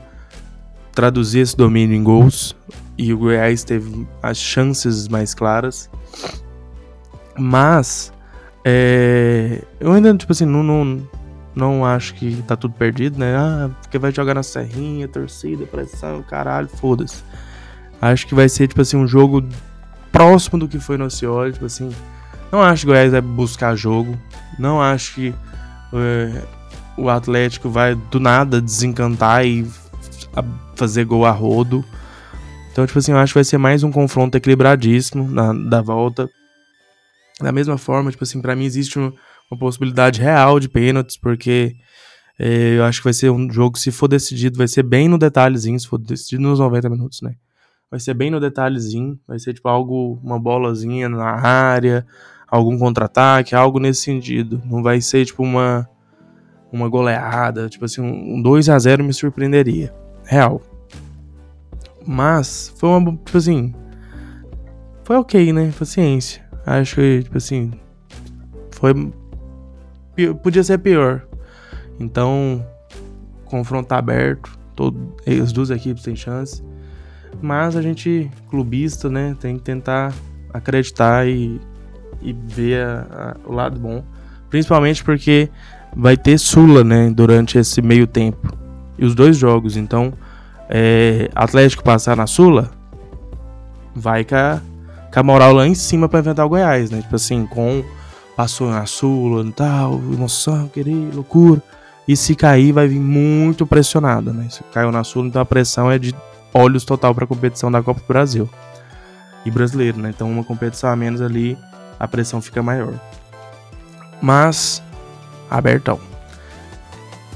traduzir 0.92 1.40
esse 1.40 1.56
domínio 1.56 1.96
em 1.96 2.02
gols. 2.02 2.56
E 2.96 3.12
o 3.12 3.18
Goiás 3.18 3.64
teve 3.64 4.06
as 4.22 4.38
chances 4.38 5.08
mais 5.08 5.34
claras. 5.34 5.88
Mas, 7.38 8.12
é, 8.64 9.62
eu 9.80 9.92
ainda, 9.92 10.14
tipo 10.14 10.32
assim, 10.32 10.44
não, 10.44 10.62
não, 10.62 11.08
não 11.54 11.84
acho 11.84 12.14
que 12.14 12.42
tá 12.42 12.56
tudo 12.56 12.74
perdido, 12.74 13.18
né? 13.18 13.36
Ah, 13.36 13.70
porque 13.80 13.98
vai 13.98 14.12
jogar 14.12 14.34
na 14.34 14.42
serrinha, 14.42 15.08
torcida, 15.08 15.64
pressão, 15.64 16.22
caralho, 16.22 16.68
foda-se. 16.68 17.22
Acho 18.00 18.26
que 18.26 18.34
vai 18.34 18.48
ser, 18.48 18.68
tipo 18.68 18.82
assim, 18.82 18.96
um 18.96 19.06
jogo 19.06 19.44
próximo 20.12 20.58
do 20.58 20.68
que 20.68 20.78
foi 20.78 20.96
no 20.96 21.10
Cioli, 21.10 21.52
tipo 21.52 21.64
assim. 21.64 21.90
Não 22.52 22.62
acho 22.62 22.84
que 22.84 22.90
o 22.90 22.92
Goiás 22.92 23.10
vai 23.10 23.20
buscar 23.20 23.74
jogo. 23.74 24.16
Não 24.58 24.80
acho 24.80 25.14
que 25.14 25.34
é, 25.94 26.42
o 26.96 27.08
Atlético 27.08 27.70
vai 27.70 27.94
do 27.94 28.20
nada 28.20 28.60
desencantar 28.60 29.46
e 29.46 29.66
fazer 30.76 31.04
gol 31.04 31.24
a 31.24 31.30
rodo. 31.30 31.84
Então, 32.70 32.86
tipo 32.86 32.98
assim, 32.98 33.12
eu 33.12 33.18
acho 33.18 33.32
que 33.32 33.38
vai 33.38 33.44
ser 33.44 33.58
mais 33.58 33.82
um 33.82 33.90
confronto 33.90 34.36
equilibradíssimo 34.36 35.28
na, 35.28 35.52
da 35.52 35.80
volta. 35.80 36.28
Da 37.40 37.52
mesma 37.52 37.76
forma, 37.76 38.10
tipo 38.10 38.24
assim, 38.24 38.40
pra 38.40 38.54
mim 38.54 38.64
existe 38.64 38.98
um, 38.98 39.12
uma 39.50 39.58
possibilidade 39.58 40.20
real 40.20 40.60
de 40.60 40.68
pênaltis, 40.68 41.16
porque 41.16 41.74
é, 42.38 42.78
eu 42.78 42.84
acho 42.84 43.00
que 43.00 43.04
vai 43.04 43.12
ser 43.12 43.30
um 43.30 43.50
jogo, 43.50 43.78
se 43.78 43.90
for 43.90 44.08
decidido, 44.08 44.56
vai 44.56 44.68
ser 44.68 44.82
bem 44.82 45.08
no 45.08 45.18
detalhezinho, 45.18 45.78
se 45.78 45.86
for 45.86 45.98
decidido 45.98 46.42
nos 46.42 46.58
90 46.58 46.88
minutos, 46.88 47.20
né? 47.20 47.34
Vai 47.92 48.00
ser 48.00 48.14
bem 48.14 48.30
no 48.30 48.40
detalhezinho, 48.40 49.20
vai 49.28 49.38
ser 49.38 49.52
tipo 49.52 49.68
algo, 49.68 50.18
uma 50.24 50.38
bolazinha 50.38 51.10
na 51.10 51.26
área, 51.26 52.06
algum 52.48 52.78
contra-ataque, 52.78 53.54
algo 53.54 53.78
nesse 53.78 54.00
sentido. 54.00 54.62
Não 54.64 54.82
vai 54.82 54.98
ser 55.02 55.26
tipo 55.26 55.42
uma, 55.42 55.86
uma 56.72 56.88
goleada, 56.88 57.68
tipo 57.68 57.84
assim, 57.84 58.00
um 58.00 58.40
2 58.40 58.70
a 58.70 58.78
0 58.78 59.04
me 59.04 59.12
surpreenderia. 59.12 59.94
Real. 60.24 60.62
Mas 62.06 62.72
foi 62.78 62.88
uma, 62.88 63.12
tipo 63.12 63.36
assim, 63.36 63.74
foi 65.04 65.16
ok, 65.16 65.52
né? 65.52 65.70
Paciência. 65.78 66.42
Acho 66.64 66.94
que, 66.94 67.24
tipo 67.24 67.36
assim, 67.36 67.72
foi 68.70 68.94
podia 70.42 70.64
ser 70.64 70.78
pior. 70.78 71.26
Então, 72.00 72.66
confronto 73.44 73.92
aberto, 73.92 74.58
todo, 74.74 75.14
as 75.26 75.52
duas 75.52 75.68
equipes 75.68 76.02
têm 76.02 76.16
chance. 76.16 76.64
Mas 77.40 77.76
a 77.76 77.82
gente, 77.82 78.30
clubista, 78.48 79.08
né, 79.08 79.36
tem 79.40 79.56
que 79.56 79.62
tentar 79.62 80.12
acreditar 80.52 81.26
e, 81.26 81.60
e 82.20 82.32
ver 82.32 82.84
a, 82.84 83.06
a, 83.10 83.48
o 83.48 83.52
lado 83.52 83.78
bom. 83.80 84.04
Principalmente 84.50 85.02
porque 85.02 85.48
vai 85.96 86.16
ter 86.16 86.38
Sula, 86.38 86.84
né, 86.84 87.10
durante 87.10 87.58
esse 87.58 87.80
meio 87.80 88.06
tempo. 88.06 88.52
E 88.98 89.04
os 89.04 89.14
dois 89.14 89.36
jogos. 89.36 89.76
Então, 89.76 90.12
é, 90.68 91.30
Atlético 91.34 91.82
passar 91.82 92.16
na 92.16 92.26
Sula, 92.26 92.70
vai 93.94 94.24
com 94.24 94.34
a, 94.34 94.60
com 95.12 95.20
a 95.20 95.22
moral 95.22 95.52
lá 95.52 95.66
em 95.66 95.74
cima 95.74 96.08
para 96.08 96.20
enfrentar 96.20 96.44
o 96.44 96.48
Goiás, 96.48 96.90
né? 96.90 97.02
Tipo 97.02 97.16
assim, 97.16 97.46
com 97.46 97.84
passou 98.36 98.70
na 98.70 98.86
Sula 98.86 99.44
e 99.46 99.52
tal, 99.52 99.94
emoção, 99.94 100.68
querer, 100.68 101.14
loucura. 101.14 101.62
E 102.06 102.16
se 102.16 102.34
cair, 102.34 102.72
vai 102.72 102.88
vir 102.88 102.98
muito 102.98 103.66
pressionado, 103.66 104.32
né? 104.32 104.48
Se 104.50 104.62
caiu 104.72 104.90
na 104.90 105.04
Sula, 105.04 105.28
então 105.28 105.42
a 105.42 105.44
pressão 105.44 105.90
é 105.90 105.98
de 105.98 106.14
olhos 106.52 106.84
total 106.84 107.14
para 107.14 107.24
a 107.24 107.26
competição 107.26 107.70
da 107.70 107.82
Copa 107.82 108.00
do 108.00 108.06
Brasil 108.06 108.48
e 109.44 109.50
brasileiro, 109.50 109.98
né? 109.98 110.10
Então, 110.10 110.30
uma 110.30 110.44
competição 110.44 110.90
a 110.90 110.96
menos 110.96 111.20
ali, 111.20 111.58
a 111.98 112.06
pressão 112.06 112.40
fica 112.40 112.62
maior. 112.62 112.94
Mas, 114.20 114.82
abertão. 115.50 115.98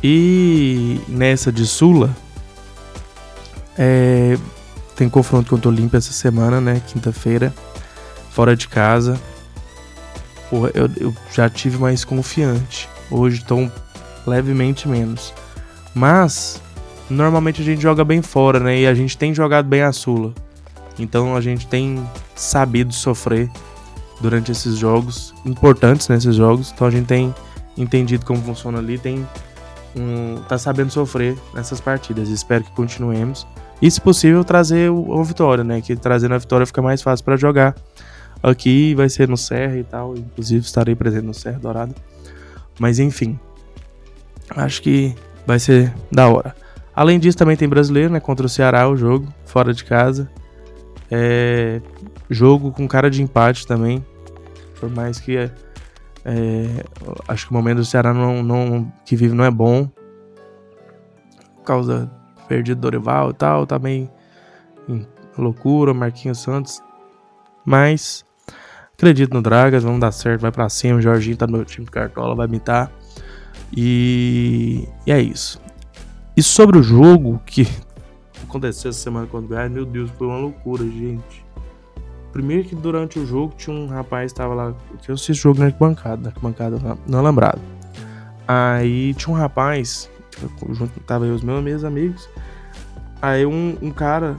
E 0.03 1.01
nessa 1.09 1.51
de 1.51 1.67
Sula, 1.67 2.15
é, 3.77 4.39
tem 4.95 5.09
confronto 5.09 5.51
contra 5.51 5.69
o 5.69 5.73
Olímpia 5.73 5.99
essa 5.99 6.13
semana, 6.13 6.61
né? 6.61 6.81
Quinta-feira, 6.87 7.53
fora 8.31 8.55
de 8.55 8.69
casa 8.69 9.21
porra, 10.51 10.71
eu, 10.75 10.91
eu 10.97 11.15
já 11.33 11.49
tive 11.49 11.79
mais 11.79 12.05
confiante. 12.05 12.89
Hoje 13.11 13.43
estou 13.43 13.71
levemente 14.27 14.89
menos. 14.89 15.33
Mas, 15.95 16.61
normalmente 17.09 17.63
a 17.63 17.65
gente 17.65 17.81
joga 17.81 18.05
bem 18.05 18.23
fora, 18.23 18.61
né? 18.61 18.81
E 18.81 18.87
a 18.87 18.95
gente 18.95 19.17
tem 19.17 19.35
jogado 19.35 19.67
bem 19.67 19.83
a 19.83 19.93
Sula. 19.93 20.33
Então 20.99 21.37
a 21.37 21.41
gente 21.41 21.67
tem 21.67 22.03
sabido 22.35 22.93
sofrer 22.93 23.51
durante 24.21 24.51
esses 24.51 24.77
jogos, 24.77 25.35
importantes 25.45 26.09
nesses 26.09 26.35
jogos. 26.35 26.73
Então 26.75 26.87
a 26.87 26.91
gente 26.91 27.07
tem 27.07 27.35
entendido 27.77 28.25
como 28.25 28.41
funciona 28.43 28.79
ali, 28.79 28.99
tem 28.99 29.27
um, 29.95 30.37
tá 30.49 30.59
sabendo 30.59 30.91
sofrer 30.91 31.37
nessas 31.55 31.81
partidas. 31.81 32.29
Espero 32.29 32.65
que 32.65 32.71
continuemos. 32.73 33.47
E 33.81 33.91
se 33.91 34.01
possível 34.01 34.43
trazer 34.43 34.91
uma 34.91 35.23
vitória, 35.23 35.63
né? 35.63 35.81
Que 35.81 35.95
trazendo 35.97 36.35
a 36.35 36.39
vitória 36.39 36.67
fica 36.67 36.81
mais 36.81 37.03
fácil 37.03 37.25
para 37.25 37.37
jogar 37.37 37.75
aqui 38.43 38.95
vai 38.95 39.09
ser 39.09 39.29
no 39.29 39.37
Serra 39.37 39.77
e 39.77 39.85
tal. 39.85 40.17
Inclusive 40.17 40.65
estarei 40.65 40.95
presente 40.95 41.25
no 41.25 41.35
Serra 41.35 41.59
Dourado. 41.59 41.95
Mas 42.79 42.99
enfim, 42.99 43.39
acho 44.51 44.83
que 44.83 45.15
vai 45.47 45.59
ser 45.59 45.95
da 46.11 46.29
hora. 46.29 46.55
Além 46.97 47.21
disso, 47.21 47.37
também 47.37 47.57
tem 47.57 47.69
brasileiro, 47.69 48.11
né? 48.11 48.19
Contra 48.19 48.47
o 48.47 48.49
Ceará, 48.49 48.89
o 48.89 48.97
jogo, 48.97 49.29
fora 49.45 49.75
de 49.75 49.85
casa. 49.85 50.31
É, 51.11 51.81
jogo 52.31 52.73
com 52.73 52.89
cara 52.89 53.11
de 53.11 53.23
empate 53.23 53.67
também. 53.67 54.05
Por 54.81 54.91
mais 54.91 55.21
que 55.21 55.37
é, 55.37 55.51
é, 56.25 56.85
acho 57.29 57.47
que 57.47 57.53
o 57.53 57.55
momento 57.55 57.77
do 57.77 57.85
Ceará 57.85 58.15
não, 58.15 58.43
não, 58.43 58.91
que 59.05 59.15
vive 59.15 59.35
não 59.35 59.45
é 59.45 59.51
bom. 59.51 59.91
Por 61.57 61.65
causa 61.65 62.11
perdido 62.49 62.81
Dorival 62.81 63.31
e 63.31 63.35
tal, 63.35 63.67
tá 63.67 63.79
loucura, 65.37 65.93
Marquinhos 65.93 66.39
Santos. 66.39 66.81
Mas 67.65 68.25
Acredito 68.97 69.35
no 69.35 69.43
Dragas, 69.43 69.85
vamos 69.85 70.01
dar 70.01 70.11
certo, 70.11 70.41
vai 70.41 70.51
para 70.51 70.71
cima. 70.71 70.99
O 70.99 71.03
Jorginho 71.03 71.37
tá 71.37 71.47
no 71.47 71.53
meu 71.53 71.67
time 71.67 71.87
cartola, 71.87 72.35
vai 72.35 72.47
imitar. 72.47 72.91
E, 73.77 74.89
e 75.07 75.13
é 75.13 75.21
isso. 75.21 75.61
E 76.37 76.43
sobre 76.43 76.79
o 76.79 76.83
jogo 76.83 77.41
que 77.47 77.67
aconteceu 78.43 78.91
essa 78.91 78.99
semana 78.99 79.27
contra 79.27 79.47
o 79.47 79.49
Goiás, 79.49 79.71
meu 79.71 79.87
Deus, 79.87 80.11
foi 80.19 80.27
uma 80.27 80.37
loucura, 80.37 80.85
gente. 80.85 81.45
Primeiro 82.31 82.69
que 82.69 82.75
durante 82.75 83.19
o 83.19 83.27
jogo 83.27 83.55
tinha 83.57 83.75
um 83.75 83.87
rapaz 83.87 84.33
que 84.33 84.39
tava 84.39 84.53
lá, 84.53 84.75
que 85.01 85.11
eu 85.11 85.15
assisti 85.15 85.33
o 85.33 85.35
jogo 85.35 85.61
na 85.61 85.71
bancada, 85.71 86.31
na 86.35 86.41
bancada 86.41 86.99
não 87.07 87.23
lembrado. 87.23 87.61
Aí 88.47 89.15
tinha 89.15 89.35
um 89.35 89.39
rapaz, 89.39 90.11
junto 90.73 91.01
tava 91.01 91.25
os 91.25 91.43
meus, 91.43 91.65
meus 91.65 91.85
amigos. 91.85 92.29
Aí 93.23 93.47
um, 93.47 93.79
um 93.81 93.91
cara 93.91 94.37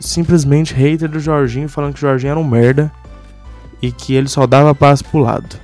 simplesmente 0.00 0.72
hater 0.72 1.10
do 1.10 1.20
Jorginho, 1.20 1.68
falando 1.68 1.92
que 1.92 1.98
o 1.98 2.00
Jorginho 2.00 2.30
era 2.30 2.40
um 2.40 2.44
merda 2.44 2.90
e 3.82 3.92
que 3.92 4.14
ele 4.14 4.28
só 4.28 4.46
dava 4.46 4.74
passo 4.74 5.04
pro 5.04 5.20
lado. 5.20 5.63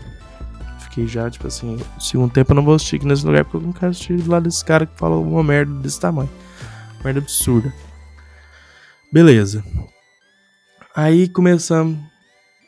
Fiquei 0.91 1.07
já, 1.07 1.31
tipo 1.31 1.47
assim, 1.47 1.79
segundo 2.01 2.33
tempo 2.33 2.51
eu 2.51 2.57
não 2.57 2.65
vou 2.65 2.75
assistir 2.75 2.97
aqui 2.97 3.07
nesse 3.07 3.25
lugar 3.25 3.45
porque 3.45 3.59
eu 3.59 3.61
não 3.61 3.73
quero 3.73 3.93
assistir 3.93 4.17
do 4.17 4.29
lado 4.29 4.43
desse 4.43 4.65
cara 4.65 4.85
que 4.85 4.99
falou 4.99 5.23
uma 5.23 5.45
merda 5.45 5.73
desse 5.75 6.01
tamanho. 6.01 6.29
Merda 7.05 7.21
absurda. 7.21 7.73
Beleza. 9.13 9.65
Aí 10.95 11.29
começamos 11.29 11.97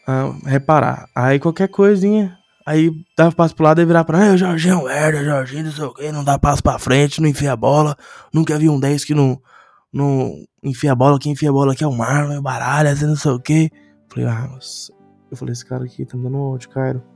a 0.07 0.33
reparar. 0.47 1.09
Aí 1.17 1.41
qualquer 1.41 1.67
coisinha, 1.67 2.39
aí 2.65 2.93
dava 3.19 3.35
passo 3.35 3.57
pro 3.57 3.65
lado 3.65 3.81
e 3.81 3.85
virar 3.85 4.05
pra. 4.05 4.31
Ah, 4.31 4.35
o 4.35 4.37
Jorginho 4.37 4.85
merda, 4.85 5.25
Jorginho, 5.25 5.65
não 5.65 5.73
sei 5.73 5.85
o 5.85 5.93
que, 5.93 6.13
não 6.13 6.23
dá 6.23 6.39
passo 6.39 6.63
pra 6.63 6.79
frente, 6.79 7.21
não 7.21 7.29
enfia 7.29 7.53
a 7.53 7.57
bola. 7.57 7.97
Nunca 8.33 8.57
vi 8.57 8.69
um 8.69 8.79
10 8.79 9.05
que 9.05 9.15
não, 9.15 9.43
não 9.93 10.33
enfia 10.63 10.93
a 10.93 10.95
bola, 10.95 11.19
quem 11.19 11.33
enfia 11.33 11.51
a 11.51 11.53
bola 11.53 11.73
aqui 11.73 11.83
é 11.83 11.89
o 11.89 11.93
Marlon, 11.93 12.41
baralha, 12.41 12.93
assim, 12.93 13.07
não 13.07 13.17
sei 13.17 13.33
o 13.33 13.41
que. 13.41 13.69
Falei, 14.09 14.29
ah, 14.29 14.47
nossa, 14.47 14.93
eu 15.29 15.37
falei, 15.37 15.53
esse 15.55 15.67
cara 15.67 15.83
aqui 15.85 16.07
tá 16.07 16.17
me 16.17 16.23
dando 16.23 16.39
ódio, 16.39 16.71
Cairo. 16.71 17.12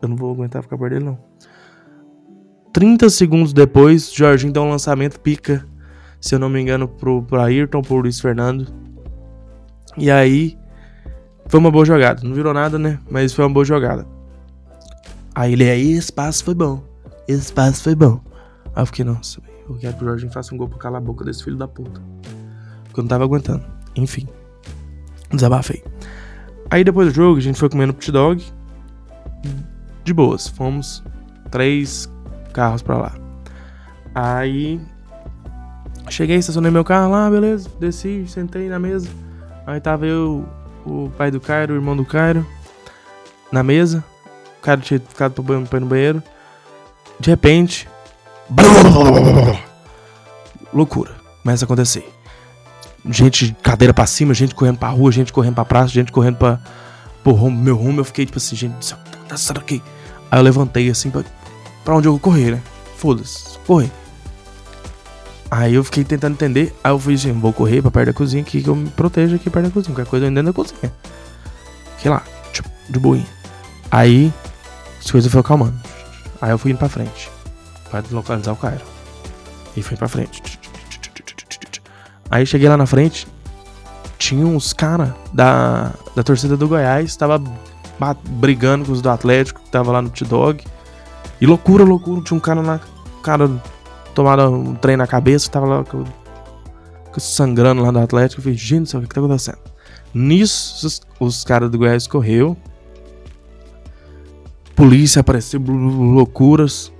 Eu 0.00 0.08
não 0.08 0.16
vou 0.16 0.32
aguentar 0.32 0.62
ficar 0.62 0.76
perto 0.76 0.92
dele, 0.92 1.04
não. 1.04 1.18
30 2.72 3.08
segundos 3.08 3.52
depois, 3.52 4.12
Jorginho 4.12 4.52
dá 4.52 4.60
um 4.60 4.68
lançamento 4.68 5.18
pica, 5.18 5.66
se 6.20 6.34
eu 6.34 6.38
não 6.38 6.50
me 6.50 6.60
engano, 6.60 6.86
pro, 6.86 7.22
pro 7.22 7.40
Ayrton, 7.40 7.80
pro 7.80 7.96
Luiz 7.96 8.20
Fernando. 8.20 8.66
E 9.96 10.10
aí, 10.10 10.58
foi 11.46 11.58
uma 11.58 11.70
boa 11.70 11.84
jogada. 11.84 12.22
Não 12.22 12.34
virou 12.34 12.52
nada, 12.52 12.78
né? 12.78 12.98
Mas 13.10 13.32
foi 13.32 13.44
uma 13.44 13.52
boa 13.52 13.64
jogada. 13.64 14.06
Aí 15.34 15.52
ele 15.52 15.68
aí, 15.68 15.92
esse 15.92 16.12
passo 16.12 16.44
foi 16.44 16.54
bom. 16.54 16.82
Esse 17.26 17.52
passo 17.52 17.82
foi 17.82 17.94
bom. 17.94 18.20
Aí 18.74 18.82
eu 18.82 18.86
fiquei, 18.86 19.04
nossa, 19.04 19.40
eu 19.68 19.76
quero 19.76 19.96
que 19.96 20.04
o 20.04 20.06
Jorginho 20.06 20.32
faça 20.32 20.54
um 20.54 20.58
gol 20.58 20.68
pra 20.68 20.78
calar 20.78 21.00
a 21.00 21.04
boca 21.04 21.24
desse 21.24 21.44
filho 21.44 21.56
da 21.56 21.66
puta. 21.66 22.00
Porque 22.84 23.00
eu 23.00 23.02
não 23.02 23.08
tava 23.08 23.24
aguentando. 23.24 23.64
Enfim. 23.96 24.28
Desabafei. 25.30 25.82
Aí 26.70 26.84
depois 26.84 27.08
do 27.08 27.14
jogo, 27.14 27.38
a 27.38 27.42
gente 27.42 27.58
foi 27.58 27.68
comendo 27.68 27.92
hot 27.92 28.12
dog. 28.12 28.44
De 30.06 30.14
boas. 30.14 30.48
Fomos 30.48 31.02
três 31.50 32.08
carros 32.52 32.80
pra 32.80 32.96
lá. 32.96 33.12
Aí 34.14 34.80
cheguei, 36.08 36.36
estacionei 36.36 36.70
meu 36.70 36.84
carro 36.84 37.10
lá, 37.10 37.28
beleza. 37.28 37.68
Desci, 37.78 38.24
sentei 38.28 38.68
na 38.68 38.78
mesa. 38.78 39.08
Aí 39.66 39.80
tava 39.80 40.06
eu, 40.06 40.48
o 40.86 41.10
pai 41.18 41.30
do 41.30 41.40
Cairo, 41.40 41.74
o 41.74 41.76
irmão 41.76 41.96
do 41.96 42.04
Cairo, 42.04 42.46
na 43.52 43.62
mesa. 43.62 44.02
O 44.58 44.62
cara 44.62 44.80
tinha 44.80 45.00
ficado 45.00 45.42
pra 45.42 45.56
ir 45.56 45.80
no 45.80 45.86
banheiro. 45.86 46.22
De 47.18 47.30
repente. 47.30 47.88
Loucura. 50.72 51.16
Começa 51.42 51.64
a 51.64 51.66
acontecer. 51.66 52.08
Gente, 53.08 53.56
cadeira 53.62 53.94
pra 53.94 54.06
cima, 54.06 54.34
gente 54.34 54.54
correndo 54.54 54.78
pra 54.78 54.88
rua, 54.88 55.12
gente 55.12 55.32
correndo 55.32 55.54
pra 55.54 55.64
praça, 55.64 55.88
gente 55.88 56.10
correndo 56.10 56.36
pra, 56.36 56.60
pro 57.22 57.50
meu 57.50 57.76
rumo. 57.76 58.00
Eu 58.00 58.04
fiquei 58.04 58.26
tipo 58.26 58.38
assim, 58.38 58.56
gente, 58.56 58.94
tá 59.28 59.36
saindo 59.36 59.60
aqui. 59.60 59.80
Aí 60.30 60.38
eu 60.38 60.42
levantei 60.42 60.88
assim 60.90 61.10
pra, 61.10 61.24
pra 61.84 61.96
onde 61.96 62.08
eu 62.08 62.12
vou 62.12 62.20
correr, 62.20 62.52
né? 62.52 62.62
Foda-se, 62.96 63.58
correr. 63.66 63.90
Aí 65.50 65.74
eu 65.74 65.84
fiquei 65.84 66.04
tentando 66.04 66.34
entender. 66.34 66.74
Aí 66.82 66.90
eu 66.90 66.98
falei 66.98 67.16
assim: 67.16 67.32
vou 67.32 67.52
correr 67.52 67.80
pra 67.82 67.90
perto 67.90 68.06
da 68.06 68.12
cozinha 68.12 68.42
aqui 68.42 68.62
que 68.62 68.68
eu 68.68 68.74
me 68.74 68.90
protejo 68.90 69.36
aqui 69.36 69.48
perto 69.48 69.66
da 69.66 69.70
cozinha. 69.70 69.94
Qualquer 69.94 70.10
coisa 70.10 70.26
eu 70.26 70.30
dentro 70.30 70.46
da 70.46 70.52
cozinha. 70.52 70.92
Fiquei 71.96 72.10
lá, 72.10 72.22
tipo, 72.52 72.68
de 72.88 72.98
boinha. 72.98 73.26
Aí 73.90 74.32
as 74.98 75.10
coisas 75.10 75.30
foram 75.30 75.42
calmando. 75.44 75.78
Aí 76.40 76.50
eu 76.50 76.58
fui 76.58 76.72
indo 76.72 76.78
pra 76.78 76.88
frente. 76.88 77.30
Pra 77.90 78.02
localizar 78.10 78.52
o 78.52 78.56
Cairo. 78.56 78.84
E 79.76 79.82
fui 79.82 79.96
pra 79.96 80.08
frente. 80.08 80.58
Aí 82.30 82.44
cheguei 82.44 82.68
lá 82.68 82.76
na 82.76 82.86
frente. 82.86 83.26
Tinha 84.18 84.44
uns 84.46 84.72
caras 84.72 85.10
da, 85.32 85.92
da 86.14 86.22
torcida 86.22 86.56
do 86.56 86.66
Goiás. 86.66 87.14
Tava 87.16 87.42
brigando 88.28 88.86
com 88.86 88.92
os 88.92 89.02
do 89.02 89.10
Atlético. 89.10 89.60
Que 89.60 89.70
tava 89.70 89.92
lá 89.92 90.02
no 90.02 90.10
T-Dog. 90.10 90.64
E 91.40 91.46
loucura, 91.46 91.84
loucura. 91.84 92.22
Tinha 92.22 92.36
um 92.36 92.40
cara 92.40 92.62
na. 92.62 92.80
Cara 93.22 93.50
tomaram 94.16 94.54
um 94.54 94.74
trem 94.74 94.96
na 94.96 95.06
cabeça, 95.06 95.50
tava 95.50 95.66
lá 95.66 95.84
com, 95.84 96.02
com 97.12 97.20
sangrando 97.20 97.82
lá 97.82 97.90
do 97.90 97.98
Atlético. 97.98 98.40
Eu 98.40 98.44
falei, 98.44 98.58
gente, 98.58 98.96
o 98.96 99.02
que, 99.02 99.14
tá 99.14 99.20
acontecendo? 99.20 99.58
Nisso, 100.14 100.86
os, 100.86 101.00
os 101.20 101.44
caras 101.44 101.70
do 101.70 101.76
Goiás 101.76 102.06
correu. 102.06 102.56
Polícia 104.74 105.20
apareceu, 105.20 105.60
loucuras. 105.60 106.90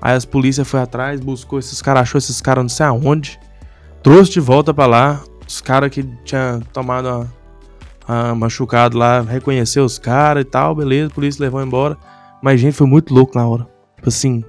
Aí 0.00 0.16
as 0.16 0.24
polícias 0.24 0.66
foi 0.66 0.80
atrás, 0.80 1.20
buscou 1.20 1.58
esses 1.58 1.82
caras, 1.82 2.02
achou 2.02 2.18
esses 2.18 2.40
caras 2.40 2.64
não 2.64 2.68
sei 2.70 2.86
aonde. 2.86 3.38
Trouxe 4.02 4.32
de 4.32 4.40
volta 4.40 4.72
para 4.72 4.86
lá. 4.86 5.20
Os 5.46 5.60
caras 5.60 5.90
que 5.90 6.02
tinham 6.24 6.60
tomado 6.72 7.08
a, 7.08 7.26
a 8.06 8.34
machucado 8.34 8.98
lá, 8.98 9.20
reconheceu 9.20 9.84
os 9.84 9.98
caras 9.98 10.42
e 10.42 10.44
tal, 10.44 10.74
beleza, 10.74 11.08
a 11.10 11.14
polícia 11.14 11.42
levou 11.42 11.62
embora. 11.62 11.96
Mas, 12.42 12.60
gente, 12.60 12.74
foi 12.74 12.86
muito 12.86 13.14
louco 13.14 13.36
na 13.36 13.46
hora. 13.46 13.68
Tipo 13.96 14.08
assim, 14.08 14.44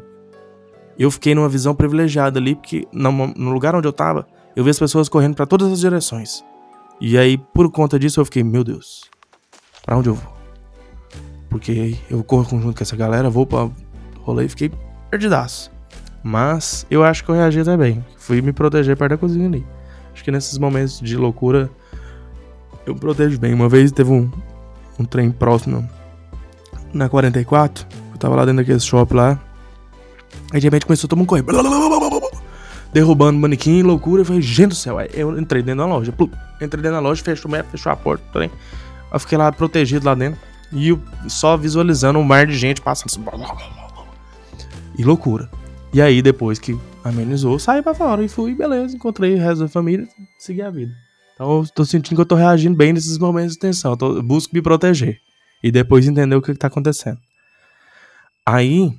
eu 0.97 1.11
fiquei 1.11 1.35
numa 1.35 1.49
visão 1.49 1.75
privilegiada 1.75 2.39
ali, 2.39 2.55
porque 2.55 2.87
no 2.91 3.51
lugar 3.51 3.75
onde 3.75 3.87
eu 3.87 3.93
tava, 3.93 4.27
eu 4.55 4.63
vi 4.63 4.69
as 4.69 4.79
pessoas 4.79 5.07
correndo 5.07 5.35
para 5.35 5.45
todas 5.45 5.71
as 5.71 5.79
direções. 5.79 6.43
E 6.99 7.17
aí, 7.17 7.37
por 7.37 7.69
conta 7.71 7.99
disso, 7.99 8.19
eu 8.19 8.25
fiquei, 8.25 8.43
meu 8.43 8.63
Deus, 8.63 9.09
para 9.85 9.97
onde 9.97 10.09
eu 10.09 10.15
vou? 10.15 10.33
Porque 11.49 11.97
eu 12.09 12.23
corro 12.23 12.59
junto 12.59 12.77
com 12.77 12.83
essa 12.83 12.95
galera, 12.95 13.29
vou 13.29 13.45
pra 13.45 13.69
rolê 14.21 14.45
e 14.45 14.49
fiquei 14.49 14.71
perdidaço. 15.11 15.71
Mas 16.23 16.87
eu 16.89 17.03
acho 17.03 17.23
que 17.23 17.29
eu 17.29 17.35
reagi 17.35 17.59
até 17.59 17.75
bem. 17.75 18.03
Fui 18.17 18.41
me 18.41 18.53
proteger 18.53 18.95
perto 18.97 19.11
da 19.11 19.17
cozinha 19.17 19.47
ali. 19.47 19.65
Acho 20.13 20.23
que 20.23 20.31
nesses 20.31 20.57
momentos 20.57 20.99
de 20.99 21.17
loucura 21.17 21.69
eu 22.85 22.95
protejo 22.95 23.39
bem. 23.39 23.53
Uma 23.53 23.69
vez 23.69 23.91
teve 23.91 24.11
um, 24.11 24.29
um 24.99 25.05
trem 25.05 25.31
próximo 25.31 25.87
na 26.93 27.09
44. 27.09 27.85
Eu 28.11 28.17
tava 28.17 28.35
lá 28.35 28.45
dentro 28.45 28.57
daquele 28.57 28.79
shopping 28.79 29.15
lá. 29.15 29.39
Aí 30.51 30.59
de 30.59 30.67
repente 30.67 30.85
começou 30.85 31.07
todo 31.07 31.17
mundo 31.17 31.27
correr. 31.27 31.43
Derrubando 32.93 33.39
manequim, 33.39 33.81
loucura. 33.81 34.21
Eu 34.21 34.25
falei, 34.25 34.41
gente 34.41 34.69
do 34.69 34.75
céu. 34.75 34.97
Aí 34.97 35.09
eu 35.13 35.37
entrei 35.39 35.63
dentro 35.63 35.79
da 35.79 35.85
loja. 35.85 36.13
Entrei 36.55 36.81
dentro 36.81 36.91
da 36.91 36.99
loja, 36.99 37.23
fechou, 37.23 37.49
fechou 37.71 37.91
a 37.91 37.95
porta. 37.95 38.23
Também. 38.31 38.51
Eu 39.11 39.19
fiquei 39.19 39.37
lá 39.37 39.51
protegido 39.51 40.05
lá 40.05 40.13
dentro. 40.13 40.39
E 40.71 40.89
eu 40.89 40.99
só 41.27 41.55
visualizando 41.55 42.19
um 42.19 42.23
mar 42.23 42.45
de 42.45 42.55
gente 42.55 42.81
passando. 42.81 43.23
E 44.97 45.03
loucura. 45.03 45.49
E 45.91 46.01
aí, 46.01 46.21
depois 46.21 46.57
que 46.57 46.77
amenizou, 47.03 47.59
saí 47.59 47.81
pra 47.81 47.93
fora 47.93 48.23
e 48.23 48.27
fui, 48.27 48.55
beleza. 48.55 48.95
Encontrei 48.95 49.35
o 49.35 49.39
resto 49.39 49.59
da 49.59 49.67
família 49.67 50.07
segui 50.37 50.61
a 50.61 50.69
vida. 50.69 50.93
Então 51.43 51.57
eu 51.57 51.67
tô 51.67 51.83
sentindo 51.83 52.15
que 52.15 52.21
eu 52.21 52.25
tô 52.25 52.35
reagindo 52.35 52.77
bem 52.77 52.93
nesses 52.93 53.17
momentos 53.17 53.53
de 53.53 53.59
tensão. 53.59 53.91
Eu, 53.91 53.97
tô, 53.97 54.15
eu 54.15 54.23
busco 54.23 54.55
me 54.55 54.61
proteger. 54.61 55.19
E 55.61 55.69
depois 55.69 56.07
entender 56.07 56.35
o 56.37 56.41
que, 56.41 56.53
que 56.53 56.57
tá 56.57 56.67
acontecendo. 56.67 57.17
Aí, 58.47 58.93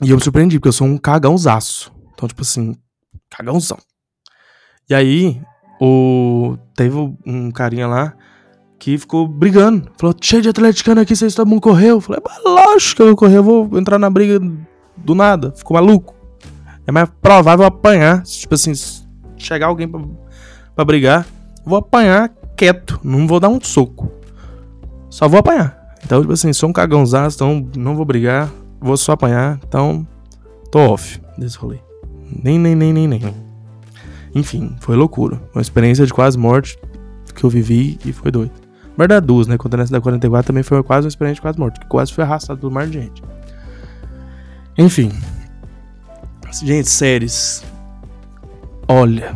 e 0.00 0.10
eu 0.10 0.16
me 0.16 0.22
surpreendi, 0.22 0.60
porque 0.60 0.68
eu 0.68 0.72
sou 0.72 0.86
um 0.86 0.96
cagãozaço. 0.96 1.92
Então, 2.12 2.28
tipo 2.28 2.42
assim, 2.42 2.76
cagãozão. 3.28 3.78
E 4.88 4.94
aí, 4.94 5.40
o... 5.80 6.56
teve 6.76 6.96
um 7.26 7.50
carinha 7.50 7.88
lá 7.88 8.14
que 8.78 8.96
ficou 8.96 9.26
brigando. 9.26 9.90
Falou, 9.98 10.14
cheio 10.20 10.40
de 10.40 10.48
atleticano 10.48 11.00
aqui, 11.00 11.16
vocês 11.16 11.34
todo 11.34 11.48
mundo 11.48 11.62
correu. 11.62 11.96
Eu 11.96 12.00
falei, 12.00 12.22
mas 12.24 12.44
lógico 12.44 12.96
que 12.96 13.02
eu 13.02 13.06
vou 13.06 13.16
correr, 13.16 13.38
eu 13.38 13.44
vou 13.44 13.76
entrar 13.76 13.98
na 13.98 14.08
briga 14.08 14.38
do 14.96 15.14
nada. 15.16 15.50
Ficou 15.50 15.74
maluco. 15.74 16.14
É 16.86 16.92
mais 16.92 17.10
provável 17.20 17.66
apanhar. 17.66 18.22
Tipo 18.22 18.54
assim, 18.54 18.72
chegar 19.36 19.66
alguém 19.66 19.88
pra, 19.88 20.00
pra 20.74 20.84
brigar, 20.84 21.26
vou 21.64 21.78
apanhar 21.78 22.30
quieto. 22.56 23.00
Não 23.02 23.26
vou 23.26 23.40
dar 23.40 23.48
um 23.48 23.60
soco. 23.60 24.10
Só 25.10 25.28
vou 25.28 25.40
apanhar. 25.40 25.94
Então, 26.04 26.20
tipo 26.20 26.32
assim, 26.32 26.52
sou 26.52 26.68
um 26.68 26.72
cagãozaço, 26.72 27.36
então 27.36 27.66
não 27.76 27.96
vou 27.96 28.04
brigar 28.04 28.50
vou 28.84 28.98
só 28.98 29.12
apanhar, 29.12 29.58
então 29.66 30.06
tô 30.70 30.78
off 30.78 31.18
desse 31.38 31.56
rolê. 31.56 31.78
Nem, 32.30 32.58
nem, 32.58 32.74
nem, 32.74 32.92
nem, 32.92 33.08
nem. 33.08 33.34
Enfim, 34.34 34.76
foi 34.78 34.94
loucura. 34.94 35.40
Uma 35.54 35.62
experiência 35.62 36.04
de 36.04 36.12
quase 36.12 36.36
morte 36.36 36.78
que 37.34 37.44
eu 37.44 37.50
vivi 37.50 37.98
e 38.04 38.12
foi 38.12 38.30
doido. 38.30 38.52
Verdade, 38.96 39.26
duas, 39.26 39.46
né? 39.46 39.56
Quando 39.56 39.76
nessa 39.76 39.90
da 39.90 40.00
44 40.00 40.46
também 40.46 40.62
foi 40.62 40.82
quase 40.82 41.06
uma 41.06 41.08
experiência 41.08 41.36
de 41.36 41.40
quase 41.40 41.58
morte, 41.58 41.80
que 41.80 41.86
quase 41.86 42.12
foi 42.12 42.22
arrastado 42.22 42.60
pelo 42.60 42.70
mar 42.70 42.86
de 42.86 42.92
gente. 42.92 43.22
Enfim. 44.76 45.10
Gente, 46.62 46.88
séries. 46.88 47.64
Olha, 48.86 49.34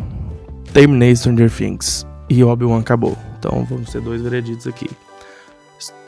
terminei 0.73 1.15
Stranger 1.15 1.51
Things 1.51 2.05
e 2.29 2.43
Obi-Wan 2.43 2.79
acabou. 2.79 3.17
Então 3.37 3.65
vamos 3.69 3.91
ter 3.91 4.01
dois 4.01 4.21
vereditos 4.21 4.67
aqui. 4.67 4.89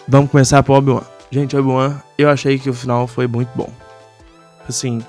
Vamos 0.07 0.31
começar 0.31 0.61
pro 0.63 0.73
Obi-Wan. 0.73 1.03
Gente, 1.31 1.55
Obi-Wan, 1.55 2.01
eu 2.17 2.29
achei 2.29 2.59
que 2.59 2.69
o 2.69 2.73
final 2.73 3.07
foi 3.07 3.27
muito 3.27 3.49
bom. 3.55 3.69
Assim, 4.67 5.01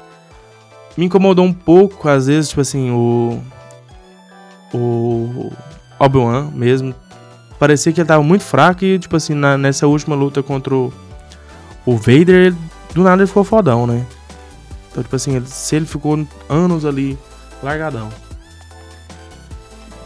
me 0.97 1.07
incomodou 1.07 1.45
um 1.45 1.53
pouco, 1.53 2.09
às 2.09 2.27
vezes, 2.27 2.51
tipo 2.51 2.61
assim, 2.61 2.91
o. 2.91 3.41
O. 4.73 5.53
Obi-Wan 5.99 6.51
mesmo. 6.55 6.95
Parecia 7.59 7.93
que 7.93 8.01
ele 8.01 8.09
tava 8.09 8.23
muito 8.23 8.43
fraco 8.45 8.85
e, 8.85 8.99
tipo 8.99 9.17
assim, 9.17 9.35
na, 9.35 9.57
nessa 9.57 9.87
última 9.87 10.17
luta 10.17 10.43
contra 10.43 10.75
o, 10.75 10.93
o 11.87 11.97
Vader, 11.97 12.53
do 12.93 13.03
nada 13.03 13.23
ele 13.23 13.29
ficou 13.29 13.45
fodão, 13.45 13.87
né? 13.87 14.05
Então, 14.91 15.03
tipo 15.03 15.15
assim, 15.15 15.37
ele, 15.37 15.47
se 15.47 15.77
ele 15.77 15.87
ficou 15.87 16.27
anos 16.49 16.85
ali, 16.85 17.17
largadão. 17.63 18.09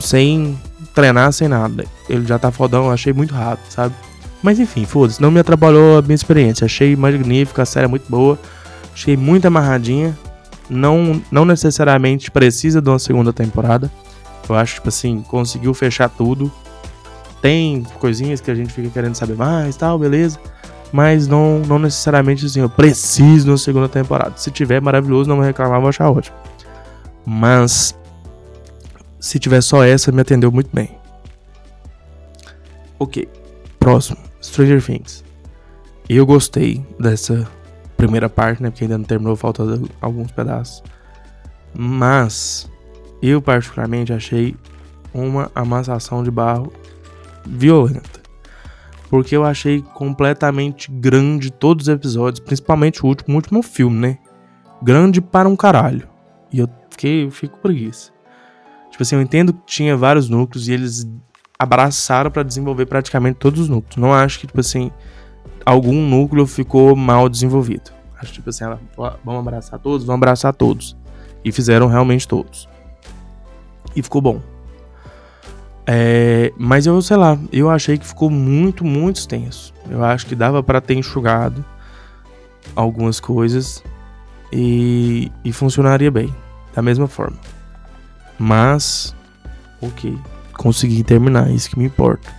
Sem 0.06 0.56
treinar, 0.94 1.32
sem 1.32 1.48
nada. 1.48 1.84
Ele 2.08 2.24
já 2.24 2.38
tá 2.38 2.52
fodão, 2.52 2.92
achei 2.92 3.12
muito 3.12 3.34
rápido, 3.34 3.68
sabe? 3.70 3.92
Mas 4.40 4.60
enfim, 4.60 4.84
foda-se, 4.84 5.20
não 5.20 5.32
me 5.32 5.40
atrapalhou 5.40 5.98
a 5.98 6.02
minha 6.02 6.14
experiência. 6.14 6.64
Achei 6.64 6.94
magnífica, 6.94 7.62
a 7.62 7.66
série 7.66 7.86
é 7.86 7.88
muito 7.88 8.08
boa. 8.08 8.38
Achei 8.94 9.16
muito 9.16 9.46
amarradinha. 9.46 10.16
Não, 10.70 11.20
não 11.28 11.44
necessariamente 11.44 12.30
precisa 12.30 12.80
de 12.80 12.88
uma 12.88 13.00
segunda 13.00 13.32
temporada. 13.32 13.90
Eu 14.48 14.54
acho, 14.54 14.74
tipo 14.74 14.88
assim, 14.90 15.24
conseguiu 15.26 15.74
fechar 15.74 16.08
tudo. 16.08 16.52
Tem 17.42 17.82
coisinhas 17.98 18.40
que 18.40 18.48
a 18.48 18.54
gente 18.54 18.72
fica 18.72 18.88
querendo 18.88 19.16
saber 19.16 19.34
mais 19.34 19.74
tal, 19.74 19.98
beleza. 19.98 20.38
Mas 20.92 21.26
não, 21.26 21.58
não 21.66 21.80
necessariamente 21.80 22.46
assim, 22.46 22.60
eu 22.60 22.70
preciso 22.70 23.46
de 23.46 23.50
uma 23.50 23.58
segunda 23.58 23.88
temporada. 23.88 24.34
Se 24.36 24.52
tiver, 24.52 24.80
maravilhoso, 24.80 25.28
não 25.28 25.36
vou 25.36 25.44
reclamar, 25.44 25.80
vou 25.80 25.88
achar 25.88 26.08
ótimo. 26.08 26.36
Mas, 27.26 27.98
se 29.26 29.40
tiver 29.40 29.60
só 29.60 29.84
essa, 29.84 30.12
me 30.12 30.20
atendeu 30.20 30.52
muito 30.52 30.70
bem. 30.72 30.96
Ok, 32.96 33.28
próximo. 33.80 34.18
Stranger 34.40 34.80
Things. 34.80 35.24
Eu 36.08 36.24
gostei 36.24 36.86
dessa 37.00 37.46
primeira 37.96 38.28
parte, 38.28 38.62
né? 38.62 38.70
Porque 38.70 38.84
ainda 38.84 38.96
não 38.96 39.04
terminou, 39.04 39.34
falta 39.34 39.64
alguns 40.00 40.30
pedaços. 40.30 40.80
Mas 41.76 42.70
eu 43.20 43.42
particularmente 43.42 44.12
achei 44.12 44.54
uma 45.12 45.50
amassação 45.56 46.22
de 46.22 46.30
barro 46.30 46.72
violenta. 47.44 48.20
Porque 49.10 49.36
eu 49.36 49.44
achei 49.44 49.82
completamente 49.82 50.88
grande 50.88 51.50
todos 51.50 51.88
os 51.88 51.92
episódios, 51.92 52.38
principalmente 52.38 53.04
o 53.04 53.08
último, 53.08 53.34
o 53.34 53.36
último 53.36 53.62
filme, 53.62 53.98
né? 53.98 54.18
Grande 54.80 55.20
para 55.20 55.48
um 55.48 55.56
caralho. 55.56 56.08
E 56.52 56.60
eu 56.60 56.68
fiquei, 56.90 57.24
eu 57.24 57.30
fico 57.32 57.58
preguiça. 57.58 58.15
Tipo 58.96 59.02
assim, 59.02 59.16
eu 59.16 59.20
entendo 59.20 59.52
que 59.52 59.60
tinha 59.66 59.94
vários 59.94 60.30
núcleos 60.30 60.68
e 60.68 60.72
eles 60.72 61.06
abraçaram 61.58 62.30
para 62.30 62.42
desenvolver 62.42 62.86
praticamente 62.86 63.38
todos 63.38 63.60
os 63.60 63.68
núcleos. 63.68 63.96
Não 63.98 64.10
acho 64.10 64.40
que, 64.40 64.46
tipo 64.46 64.58
assim, 64.58 64.90
algum 65.66 66.08
núcleo 66.08 66.46
ficou 66.46 66.96
mal 66.96 67.28
desenvolvido. 67.28 67.90
Acho 68.18 68.32
tipo 68.32 68.48
assim, 68.48 68.64
ela, 68.64 68.80
vamos 69.22 69.40
abraçar 69.40 69.78
todos, 69.78 70.06
vamos 70.06 70.22
abraçar 70.22 70.54
todos. 70.54 70.96
E 71.44 71.52
fizeram 71.52 71.88
realmente 71.88 72.26
todos. 72.26 72.66
E 73.94 74.02
ficou 74.02 74.22
bom. 74.22 74.40
É, 75.86 76.50
mas 76.56 76.86
eu, 76.86 77.02
sei 77.02 77.18
lá, 77.18 77.38
eu 77.52 77.68
achei 77.68 77.98
que 77.98 78.06
ficou 78.06 78.30
muito, 78.30 78.82
muito 78.82 79.16
extenso. 79.16 79.74
Eu 79.90 80.02
acho 80.02 80.24
que 80.24 80.34
dava 80.34 80.62
para 80.62 80.80
ter 80.80 80.94
enxugado 80.94 81.62
algumas 82.74 83.20
coisas 83.20 83.84
e, 84.50 85.30
e 85.44 85.52
funcionaria 85.52 86.10
bem, 86.10 86.34
da 86.74 86.80
mesma 86.80 87.06
forma. 87.06 87.36
Mas, 88.38 89.14
ok, 89.80 90.18
consegui 90.52 91.02
terminar, 91.02 91.50
isso 91.50 91.70
que 91.70 91.78
me 91.78 91.86
importa. 91.86 92.34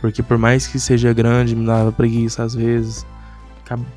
Porque 0.00 0.22
por 0.22 0.38
mais 0.38 0.66
que 0.66 0.78
seja 0.78 1.12
grande, 1.12 1.56
me 1.56 1.66
dava 1.66 1.90
preguiça 1.92 2.42
às 2.42 2.54
vezes. 2.54 3.06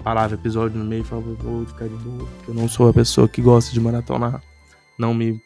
Parava 0.04 0.34
episódio 0.34 0.78
no 0.78 0.84
meio 0.84 1.02
e 1.02 1.06
falava, 1.06 1.34
vou 1.36 1.66
ficar 1.66 1.88
de 1.88 1.96
boa. 1.96 2.28
Porque 2.28 2.52
eu 2.52 2.56
não 2.56 2.68
sou 2.68 2.90
a 2.90 2.94
pessoa 2.94 3.30
que 3.30 3.42
gosta 3.42 3.72
de 3.72 3.80
maratonar. 3.80 4.42
Não 5.00 5.14
me, 5.14 5.40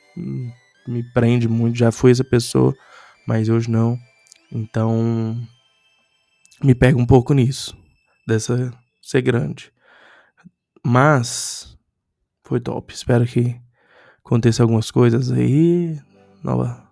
me 0.87 1.03
prende 1.13 1.47
muito. 1.47 1.77
Já 1.77 1.91
fui 1.91 2.11
essa 2.11 2.23
pessoa, 2.23 2.73
mas 3.27 3.49
hoje 3.49 3.69
não. 3.69 3.99
Então, 4.51 5.37
me 6.63 6.73
pega 6.73 6.97
um 6.97 7.05
pouco 7.05 7.33
nisso. 7.33 7.77
Dessa 8.27 8.71
ser 9.01 9.21
grande. 9.21 9.71
Mas, 10.83 11.77
foi 12.43 12.59
top. 12.59 12.93
Espero 12.93 13.25
que 13.25 13.59
aconteça 14.25 14.63
algumas 14.63 14.89
coisas 14.89 15.31
aí. 15.31 15.97
Nova 16.43 16.83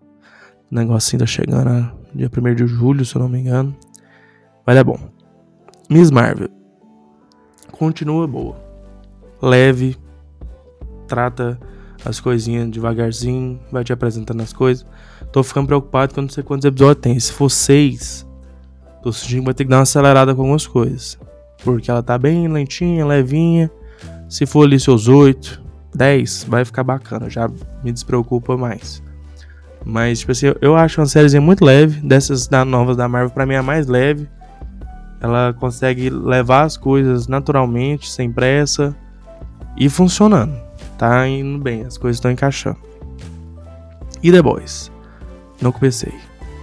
negocinho 0.69 1.19
tá 1.19 1.25
chegando, 1.25 1.69
né? 1.69 1.91
dia 2.13 2.29
1 2.35 2.55
de 2.55 2.67
julho, 2.67 3.03
se 3.03 3.15
eu 3.15 3.21
não 3.21 3.29
me 3.29 3.39
engano. 3.39 3.75
Vai 4.65 4.75
dar 4.75 4.83
bom. 4.83 4.99
Miss 5.89 6.11
Marvel. 6.11 6.49
Continua 7.71 8.27
boa. 8.27 8.55
Leve. 9.41 9.97
Trata 11.07 11.59
as 12.05 12.19
coisinhas 12.19 12.69
devagarzinho. 12.69 13.59
Vai 13.71 13.83
te 13.83 13.91
apresentando 13.91 14.41
as 14.41 14.53
coisas. 14.53 14.85
Tô 15.31 15.43
ficando 15.43 15.67
preocupado 15.67 16.13
que 16.13 16.19
eu 16.19 16.23
não 16.23 16.29
sei 16.29 16.43
quantos 16.43 16.65
episódios 16.65 17.01
tem. 17.01 17.19
Se 17.19 17.31
for 17.31 17.49
seis, 17.49 18.27
tô 19.01 19.11
sentindo 19.11 19.39
que 19.39 19.45
vai 19.45 19.53
ter 19.53 19.63
que 19.63 19.69
dar 19.69 19.77
uma 19.77 19.83
acelerada 19.83 20.33
com 20.35 20.41
algumas 20.41 20.67
coisas. 20.67 21.19
Porque 21.63 21.89
ela 21.89 22.03
tá 22.03 22.17
bem 22.17 22.47
lentinha, 22.47 23.05
levinha. 23.05 23.71
Se 24.29 24.45
for 24.45 24.65
ali 24.65 24.79
seus 24.79 25.07
oito, 25.07 25.62
dez, 25.93 26.45
vai 26.47 26.65
ficar 26.65 26.83
bacana. 26.83 27.29
Já 27.29 27.49
me 27.83 27.91
despreocupa 27.91 28.57
mais. 28.57 29.01
Mas, 29.85 30.19
tipo 30.19 30.31
assim, 30.31 30.47
eu 30.61 30.75
acho 30.75 31.01
uma 31.01 31.07
sériezinha 31.07 31.41
muito 31.41 31.63
leve. 31.63 31.99
Dessas 32.01 32.47
da 32.47 32.63
novas 32.63 32.95
da 32.95 33.07
Marvel, 33.07 33.31
pra 33.31 33.45
mim 33.45 33.53
é 33.53 33.57
a 33.57 33.63
mais 33.63 33.87
leve. 33.87 34.27
Ela 35.19 35.53
consegue 35.53 36.09
levar 36.09 36.63
as 36.63 36.77
coisas 36.77 37.27
naturalmente, 37.27 38.09
sem 38.09 38.31
pressa. 38.31 38.95
E 39.77 39.89
funcionando. 39.89 40.55
Tá 40.97 41.27
indo 41.27 41.61
bem, 41.61 41.83
as 41.83 41.97
coisas 41.97 42.17
estão 42.17 42.31
encaixando. 42.31 42.77
E 44.21 44.31
The 44.31 44.41
Boys? 44.41 44.91
Não 45.61 45.71
comecei. 45.71 46.13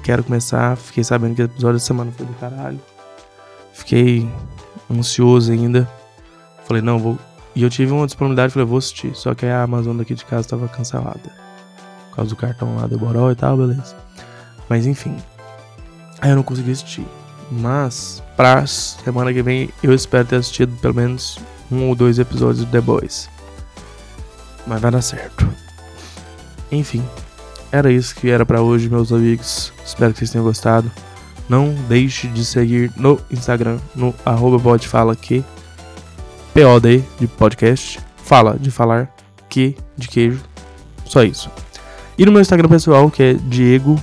Quero 0.02 0.24
começar. 0.24 0.76
Fiquei 0.76 1.04
sabendo 1.04 1.34
que 1.34 1.42
o 1.42 1.44
episódio 1.44 1.74
da 1.74 1.84
semana 1.84 2.10
foi 2.12 2.24
do 2.24 2.32
caralho. 2.34 2.80
Fiquei 3.72 4.28
ansioso 4.90 5.52
ainda. 5.52 5.88
Falei, 6.64 6.82
não, 6.82 6.98
vou. 6.98 7.18
E 7.54 7.62
eu 7.62 7.70
tive 7.70 7.92
uma 7.92 8.06
disponibilidade, 8.06 8.52
falei, 8.52 8.66
vou 8.66 8.78
assistir. 8.78 9.14
Só 9.14 9.34
que 9.34 9.46
a 9.46 9.62
Amazon 9.62 9.96
daqui 9.96 10.14
de 10.14 10.24
casa 10.24 10.42
estava 10.42 10.68
cancelada 10.68 11.30
por 12.10 12.16
causa 12.16 12.30
do 12.30 12.36
cartão 12.36 12.76
lá 12.76 12.86
do 12.86 12.98
Boró 12.98 13.30
e 13.30 13.34
tal, 13.34 13.56
beleza. 13.56 13.96
Mas 14.68 14.86
enfim. 14.86 15.16
Aí 16.20 16.30
eu 16.30 16.36
não 16.36 16.42
consegui 16.42 16.72
assistir. 16.72 17.06
Mas, 17.50 18.22
pra 18.36 18.66
semana 18.66 19.32
que 19.32 19.42
vem, 19.42 19.70
eu 19.82 19.92
espero 19.92 20.26
ter 20.26 20.36
assistido 20.36 20.76
pelo 20.80 20.94
menos 20.94 21.38
um 21.70 21.88
ou 21.88 21.94
dois 21.94 22.18
episódios 22.18 22.64
de 22.64 22.70
The 22.70 22.80
Boys. 22.80 23.28
Mas 24.66 24.80
vai 24.80 24.90
dar 24.90 25.02
certo. 25.02 25.48
Enfim, 26.70 27.04
era 27.72 27.90
isso 27.90 28.14
que 28.14 28.30
era 28.30 28.46
para 28.46 28.62
hoje, 28.62 28.88
meus 28.88 29.12
amigos. 29.12 29.72
Espero 29.84 30.12
que 30.12 30.18
vocês 30.20 30.30
tenham 30.30 30.44
gostado. 30.44 30.90
Não 31.48 31.74
deixe 31.88 32.28
de 32.28 32.44
seguir 32.44 32.92
no 32.96 33.18
Instagram, 33.30 33.78
no 33.96 34.14
arroba 34.24 34.78
POD 36.54 37.04
de 37.18 37.26
podcast. 37.26 38.00
Fala 38.16 38.58
de 38.58 38.70
falar 38.70 39.14
que 39.48 39.76
de 39.96 40.08
queijo. 40.08 40.42
Só 41.04 41.22
isso. 41.22 41.50
E 42.18 42.24
no 42.24 42.32
meu 42.32 42.40
Instagram 42.40 42.68
pessoal, 42.68 43.10
que 43.10 43.22
é 43.22 43.32
Diego 43.34 43.96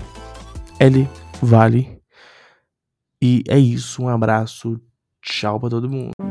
L 0.80 1.08
Vale. 1.42 1.98
E 3.22 3.44
é 3.48 3.58
isso, 3.58 4.04
um 4.04 4.10
abraço, 4.10 4.80
tchau 5.22 5.60
pra 5.60 5.70
todo 5.70 5.90
mundo. 5.90 6.27